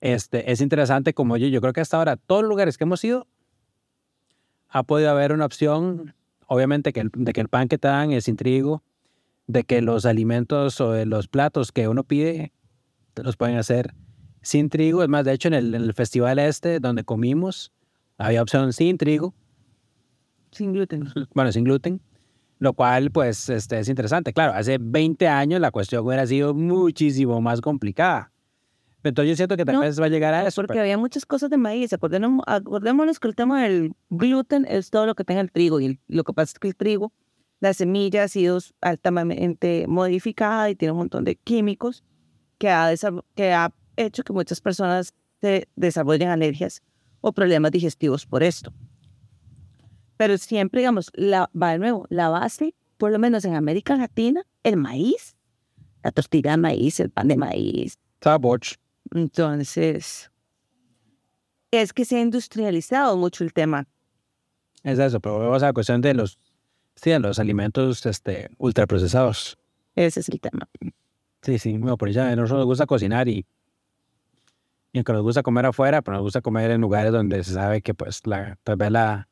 este, 0.00 0.50
es 0.52 0.60
interesante 0.60 1.14
como 1.14 1.36
yo, 1.36 1.48
yo 1.48 1.60
creo 1.60 1.72
que 1.72 1.80
hasta 1.80 1.96
ahora, 1.96 2.16
todos 2.16 2.42
los 2.42 2.48
lugares 2.48 2.76
que 2.78 2.84
hemos 2.84 3.02
ido, 3.04 3.26
ha 4.68 4.82
podido 4.82 5.10
haber 5.10 5.32
una 5.32 5.46
opción, 5.46 6.14
obviamente, 6.46 6.92
que 6.92 7.00
el, 7.00 7.10
de 7.14 7.32
que 7.32 7.40
el 7.40 7.48
pan 7.48 7.68
que 7.68 7.78
te 7.78 7.88
dan 7.88 8.12
es 8.12 8.24
sin 8.24 8.36
trigo, 8.36 8.82
de 9.46 9.64
que 9.64 9.82
los 9.82 10.04
alimentos 10.06 10.80
o 10.80 11.04
los 11.04 11.28
platos 11.28 11.70
que 11.72 11.86
uno 11.88 12.02
pide, 12.04 12.52
te 13.14 13.22
los 13.22 13.36
pueden 13.36 13.56
hacer 13.56 13.94
sin 14.44 14.68
trigo. 14.68 15.02
Es 15.02 15.08
más, 15.08 15.24
de 15.24 15.32
hecho, 15.32 15.48
en 15.48 15.54
el, 15.54 15.74
en 15.74 15.82
el 15.82 15.92
festival 15.94 16.38
este 16.38 16.78
donde 16.78 17.02
comimos, 17.02 17.72
había 18.18 18.42
opción 18.42 18.72
sin 18.72 18.96
trigo, 18.98 19.34
Sin 20.52 20.72
gluten. 20.72 21.08
bueno, 21.34 21.50
sin 21.50 21.64
gluten, 21.64 22.00
lo 22.60 22.74
cual, 22.74 23.10
pues, 23.10 23.48
este, 23.48 23.80
es 23.80 23.88
interesante. 23.88 24.32
Claro, 24.32 24.52
hace 24.54 24.78
20 24.80 25.26
años 25.26 25.60
la 25.60 25.70
cuestión 25.72 26.06
hubiera 26.06 26.26
sido 26.26 26.54
muchísimo 26.54 27.40
más 27.40 27.60
complicada. 27.60 28.30
Entonces 29.02 29.30
yo 29.30 29.36
siento 29.36 29.56
que 29.56 29.64
tal 29.66 29.74
No, 29.74 29.80
vez 29.82 30.00
va 30.00 30.06
a 30.06 30.08
llegar 30.08 30.32
a 30.32 30.46
eso. 30.46 30.54
Porque 30.62 30.72
pero- 30.74 30.80
había 30.82 30.96
muchas 30.96 31.26
cosas 31.26 31.50
de 31.50 31.58
maíz. 31.58 31.92
Acordémonos, 31.92 32.42
acordémonos 32.46 33.18
que 33.20 33.28
el 33.28 33.34
tema 33.34 33.62
del 33.64 33.92
gluten 34.08 34.64
es 34.66 34.88
todo 34.90 35.04
lo 35.04 35.14
que 35.14 35.24
tenga 35.24 35.40
el 35.42 35.50
trigo. 35.52 35.78
Y 35.80 35.86
el- 35.86 36.00
lo 36.08 36.24
que 36.24 36.32
pasa 36.32 36.52
es 36.54 36.58
que 36.58 36.68
el 36.68 36.76
trigo, 36.76 37.12
la 37.60 37.74
semilla 37.74 38.22
ha 38.24 38.28
sido 38.28 38.58
altamente 38.80 39.86
modificada 39.88 40.70
y 40.70 40.74
tiene 40.74 40.92
un 40.92 40.98
montón 40.98 41.24
de 41.24 41.36
químicos 41.36 42.02
que 42.58 42.70
ha, 42.70 42.90
que 43.34 43.52
ha 43.52 43.72
hecho 43.96 44.22
que 44.22 44.32
muchas 44.32 44.60
personas 44.60 45.14
se 45.40 45.68
desarrollen 45.76 46.28
alergias 46.28 46.82
o 47.20 47.32
problemas 47.32 47.70
digestivos 47.70 48.26
por 48.26 48.42
esto. 48.42 48.72
Pero 50.16 50.38
siempre, 50.38 50.80
digamos, 50.80 51.10
la, 51.14 51.50
va 51.60 51.72
de 51.72 51.78
nuevo, 51.78 52.06
la 52.08 52.28
base, 52.28 52.74
por 52.98 53.10
lo 53.10 53.18
menos 53.18 53.44
en 53.44 53.54
América 53.54 53.96
Latina, 53.96 54.46
el 54.62 54.76
maíz, 54.76 55.36
la 56.02 56.12
tortilla 56.12 56.52
de 56.52 56.56
maíz, 56.58 57.00
el 57.00 57.10
pan 57.10 57.28
de 57.28 57.36
maíz, 57.36 57.98
Saboch. 58.20 58.76
entonces, 59.14 60.30
es 61.70 61.92
que 61.92 62.04
se 62.04 62.16
ha 62.16 62.20
industrializado 62.20 63.16
mucho 63.16 63.44
el 63.44 63.52
tema. 63.52 63.86
Es 64.82 64.98
eso, 64.98 65.20
pero 65.20 65.38
vamos 65.38 65.62
a 65.62 65.66
la 65.66 65.72
cuestión 65.72 66.00
de 66.00 66.14
los, 66.14 66.38
sí, 66.94 67.10
de 67.10 67.18
los 67.18 67.38
alimentos 67.38 68.04
este, 68.06 68.50
ultraprocesados. 68.58 69.58
Ese 69.96 70.20
es 70.20 70.28
el 70.28 70.40
tema. 70.40 70.68
Sí, 71.42 71.58
sí, 71.58 71.76
bueno, 71.76 71.96
por 71.96 72.08
eso 72.08 72.22
a 72.22 72.36
nosotros 72.36 72.60
nos 72.60 72.66
gusta 72.66 72.86
cocinar 72.86 73.28
y, 73.28 73.44
y 74.94 74.98
aunque 74.98 75.12
nos 75.12 75.22
gusta 75.22 75.42
comer 75.42 75.66
afuera, 75.66 76.02
pero 76.02 76.16
nos 76.16 76.22
gusta 76.22 76.40
comer 76.40 76.70
en 76.70 76.80
lugares 76.80 77.10
donde 77.10 77.42
se 77.42 77.52
sabe 77.52 77.82
que 77.82 77.94
pues 77.94 78.24
la, 78.26 78.56
tal 78.62 78.76
vez 78.76 78.92
la, 78.92 79.28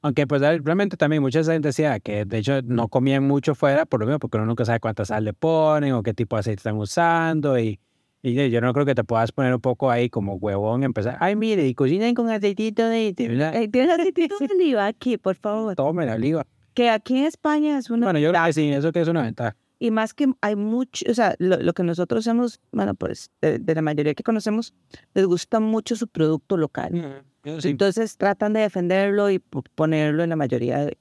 aunque 0.00 0.26
pues 0.26 0.40
realmente 0.40 0.96
también 0.96 1.20
mucha 1.20 1.44
gente 1.44 1.68
decía 1.68 2.00
que 2.00 2.24
de 2.24 2.38
hecho 2.38 2.62
no 2.62 2.88
comían 2.88 3.22
mucho 3.22 3.54
fuera 3.54 3.84
por 3.84 4.00
lo 4.00 4.06
mismo, 4.06 4.18
porque 4.18 4.38
uno 4.38 4.46
nunca 4.46 4.64
sabe 4.64 4.80
cuánta 4.80 5.04
sal 5.04 5.24
le 5.24 5.34
ponen 5.34 5.92
o 5.92 6.02
qué 6.02 6.14
tipo 6.14 6.36
de 6.36 6.40
aceite 6.40 6.60
están 6.60 6.78
usando 6.78 7.58
y, 7.58 7.78
y 8.22 8.48
yo 8.48 8.62
no 8.62 8.72
creo 8.72 8.86
que 8.86 8.94
te 8.94 9.04
puedas 9.04 9.30
poner 9.30 9.52
un 9.52 9.60
poco 9.60 9.90
ahí 9.90 10.08
como 10.08 10.36
huevón, 10.36 10.84
empezar, 10.84 11.18
ay 11.20 11.36
mire, 11.36 11.68
y 11.68 11.74
cocinan 11.74 12.14
con 12.14 12.30
aceitito 12.30 12.88
de, 12.88 13.12
¿Tienes 13.12 13.90
aceitito 13.90 14.38
de 14.38 14.46
oliva 14.54 14.86
aquí, 14.86 15.18
por 15.18 15.36
favor? 15.36 15.76
tome 15.76 16.06
la 16.06 16.14
oliva. 16.14 16.46
Que 16.72 16.88
aquí 16.88 17.18
en 17.18 17.26
España 17.26 17.76
es 17.76 17.90
una... 17.90 18.06
Bueno, 18.06 18.20
yo 18.20 18.30
creo 18.30 18.42
que 18.46 18.52
sí, 18.54 18.72
eso 18.72 18.90
que 18.90 19.02
es 19.02 19.08
una 19.08 19.20
ventaja. 19.20 19.54
Y 19.84 19.90
más 19.90 20.14
que 20.14 20.32
hay 20.40 20.56
mucho, 20.56 21.04
o 21.10 21.12
sea, 21.12 21.34
lo, 21.38 21.58
lo 21.58 21.74
que 21.74 21.82
nosotros 21.82 22.26
hemos, 22.26 22.58
bueno, 22.72 22.94
pues 22.94 23.30
de, 23.42 23.58
de 23.58 23.74
la 23.74 23.82
mayoría 23.82 24.14
que 24.14 24.22
conocemos, 24.22 24.72
les 25.12 25.26
gusta 25.26 25.60
mucho 25.60 25.94
su 25.94 26.08
producto 26.08 26.56
local. 26.56 27.22
Sí. 27.58 27.68
Entonces 27.68 28.16
tratan 28.16 28.54
de 28.54 28.60
defenderlo 28.60 29.28
y 29.28 29.40
po- 29.40 29.62
ponerlo 29.74 30.22
en 30.22 30.30
la 30.30 30.36
mayoría 30.36 30.78
de, 30.86 30.96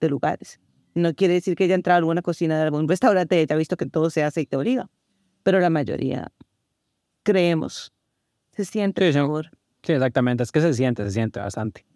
de 0.00 0.08
lugares. 0.10 0.60
No 0.94 1.14
quiere 1.14 1.32
decir 1.32 1.56
que 1.56 1.64
haya 1.64 1.74
entrado 1.74 1.94
a 1.94 1.98
alguna 2.00 2.20
cocina 2.20 2.58
de 2.58 2.64
algún 2.64 2.86
restaurante 2.86 3.36
y 3.36 3.40
haya 3.40 3.56
visto 3.56 3.78
que 3.78 3.86
todo 3.86 4.10
sea 4.10 4.26
aceite 4.26 4.56
de 4.56 4.60
oliva, 4.60 4.90
pero 5.42 5.58
la 5.58 5.70
mayoría 5.70 6.30
creemos 7.22 7.94
se 8.52 8.66
siente 8.66 9.10
sí. 9.10 9.18
mejor. 9.18 9.50
Sí, 9.82 9.92
exactamente. 9.94 10.42
Es 10.42 10.52
que 10.52 10.60
se 10.60 10.74
siente, 10.74 11.02
se 11.04 11.12
siente 11.12 11.40
bastante. 11.40 11.86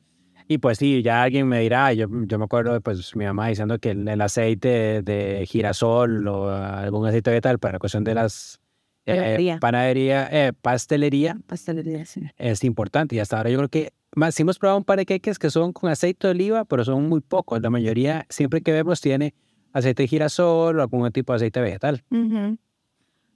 Y 0.48 0.58
pues 0.58 0.78
sí, 0.78 1.02
ya 1.02 1.22
alguien 1.22 1.46
me 1.48 1.60
dirá, 1.60 1.92
yo, 1.92 2.06
yo 2.26 2.38
me 2.38 2.44
acuerdo 2.44 2.72
de 2.72 2.80
pues 2.80 3.14
mi 3.16 3.24
mamá 3.24 3.48
diciendo 3.48 3.78
que 3.78 3.90
el, 3.90 4.06
el 4.08 4.20
aceite 4.20 5.02
de 5.02 5.44
girasol 5.46 6.26
o 6.28 6.50
algún 6.50 7.06
aceite 7.06 7.30
vegetal 7.30 7.58
para 7.58 7.74
la 7.74 7.78
cuestión 7.78 8.04
de 8.04 8.14
las 8.14 8.60
eh, 9.06 9.58
Panadería. 9.60 10.28
eh, 10.30 10.52
pastelería 10.52 11.38
Pastelería, 11.46 12.04
sí. 12.04 12.22
es 12.36 12.64
importante. 12.64 13.16
Y 13.16 13.18
hasta 13.18 13.36
ahora 13.38 13.50
yo 13.50 13.58
creo 13.58 13.68
que 13.68 13.92
más, 14.14 14.34
sí 14.34 14.42
hemos 14.42 14.58
probado 14.58 14.78
un 14.78 14.84
par 14.84 14.98
de 14.98 15.06
queques 15.06 15.38
que 15.38 15.50
son 15.50 15.72
con 15.72 15.90
aceite 15.90 16.26
de 16.26 16.32
oliva, 16.32 16.64
pero 16.64 16.84
son 16.84 17.08
muy 17.08 17.20
pocos. 17.20 17.60
La 17.62 17.70
mayoría, 17.70 18.26
siempre 18.28 18.60
que 18.60 18.72
vemos, 18.72 19.00
tiene 19.00 19.34
aceite 19.72 20.02
de 20.02 20.08
girasol 20.08 20.78
o 20.78 20.82
algún 20.82 21.10
tipo 21.12 21.32
de 21.32 21.36
aceite 21.36 21.60
vegetal. 21.60 22.04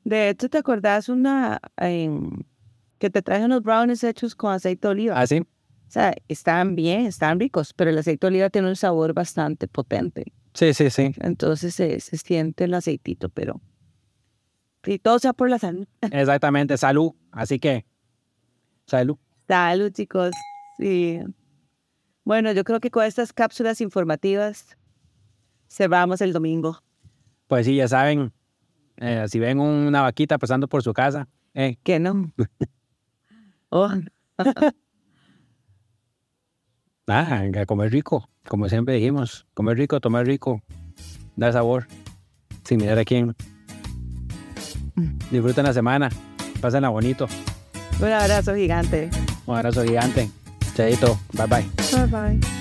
De 0.05 0.29
hecho, 0.29 0.49
¿te 0.49 0.59
acordás 0.59 1.09
una 1.09 1.61
em, 1.79 2.31
que 2.99 3.11
te 3.11 3.23
traje 3.23 3.45
unos 3.45 3.63
brownies 3.63 4.05
hechos 4.05 4.35
con 4.35 4.53
aceite 4.53 4.87
de 4.87 4.93
oliva? 4.93 5.21
Ah, 5.21 5.27
sí. 5.27 5.43
O 5.87 5.91
sea, 5.91 6.15
están 6.29 6.75
bien, 6.75 7.07
están 7.07 7.39
ricos, 7.39 7.73
pero 7.73 7.91
el 7.91 7.99
aceite 7.99 8.27
de 8.27 8.29
oliva 8.29 8.51
tiene 8.51 8.69
un 8.69 8.77
sabor 8.77 9.13
bastante 9.15 9.69
potente. 9.69 10.33
Sí, 10.55 10.75
sí, 10.75 10.91
sí. 10.91 11.13
Entonces 11.21 11.75
se, 11.75 12.01
se 12.01 12.17
siente 12.17 12.65
el 12.65 12.75
aceitito, 12.75 13.29
pero... 13.29 13.61
Y 14.85 14.99
todo 14.99 15.19
sea 15.19 15.33
por 15.33 15.51
la 15.51 15.59
salud. 15.59 15.87
Exactamente. 16.13 16.77
Salud. 16.77 17.13
Así 17.33 17.59
que, 17.59 17.85
salud. 18.87 19.17
Salud, 19.49 19.91
chicos. 19.93 20.31
Sí. 20.79 21.21
Bueno, 22.25 22.53
yo 22.53 22.65
creo 22.65 22.81
que 22.81 22.91
con 22.91 23.05
estas 23.05 23.33
cápsulas 23.33 23.81
informativas 23.81 24.77
cerramos 25.69 26.21
el 26.21 26.33
domingo. 26.33 26.83
Pues 27.47 27.67
sí, 27.67 27.77
ya 27.77 27.89
saben, 27.89 28.33
eh, 28.97 29.27
si 29.29 29.39
ven 29.39 29.61
una 29.61 30.03
vaquita 30.03 30.39
pasando 30.39 30.69
por 30.69 30.83
su 30.83 30.93
casa, 30.93 31.29
eh, 31.59 31.79
¿Qué 31.83 31.99
no? 31.99 32.31
Oh, 33.71 33.91
ah, 37.09 37.43
a 37.61 37.67
comer 37.67 37.93
rico, 37.93 38.29
como 38.49 38.69
siempre 38.69 38.95
dijimos, 38.95 39.47
comer 39.55 39.77
rico, 39.77 40.01
tomar 40.01 40.27
rico, 40.27 40.63
dar 41.37 41.53
sabor, 41.53 41.87
sin 42.65 42.79
mirar 42.79 42.99
a 42.99 43.05
quién. 43.05 43.35
Disfruten 45.31 45.65
la 45.65 45.73
semana, 45.73 46.09
pásenla 46.61 46.89
bonito. 46.89 47.27
un 48.01 48.13
abrazo 48.13 48.55
gigante. 48.55 49.11
Un 49.47 49.57
abrazo 49.57 49.85
gigante. 49.85 50.31
Chaito, 50.75 51.19
bye 51.33 51.47
bye. 51.47 51.65
Bye 51.93 52.07
bye. 52.39 52.56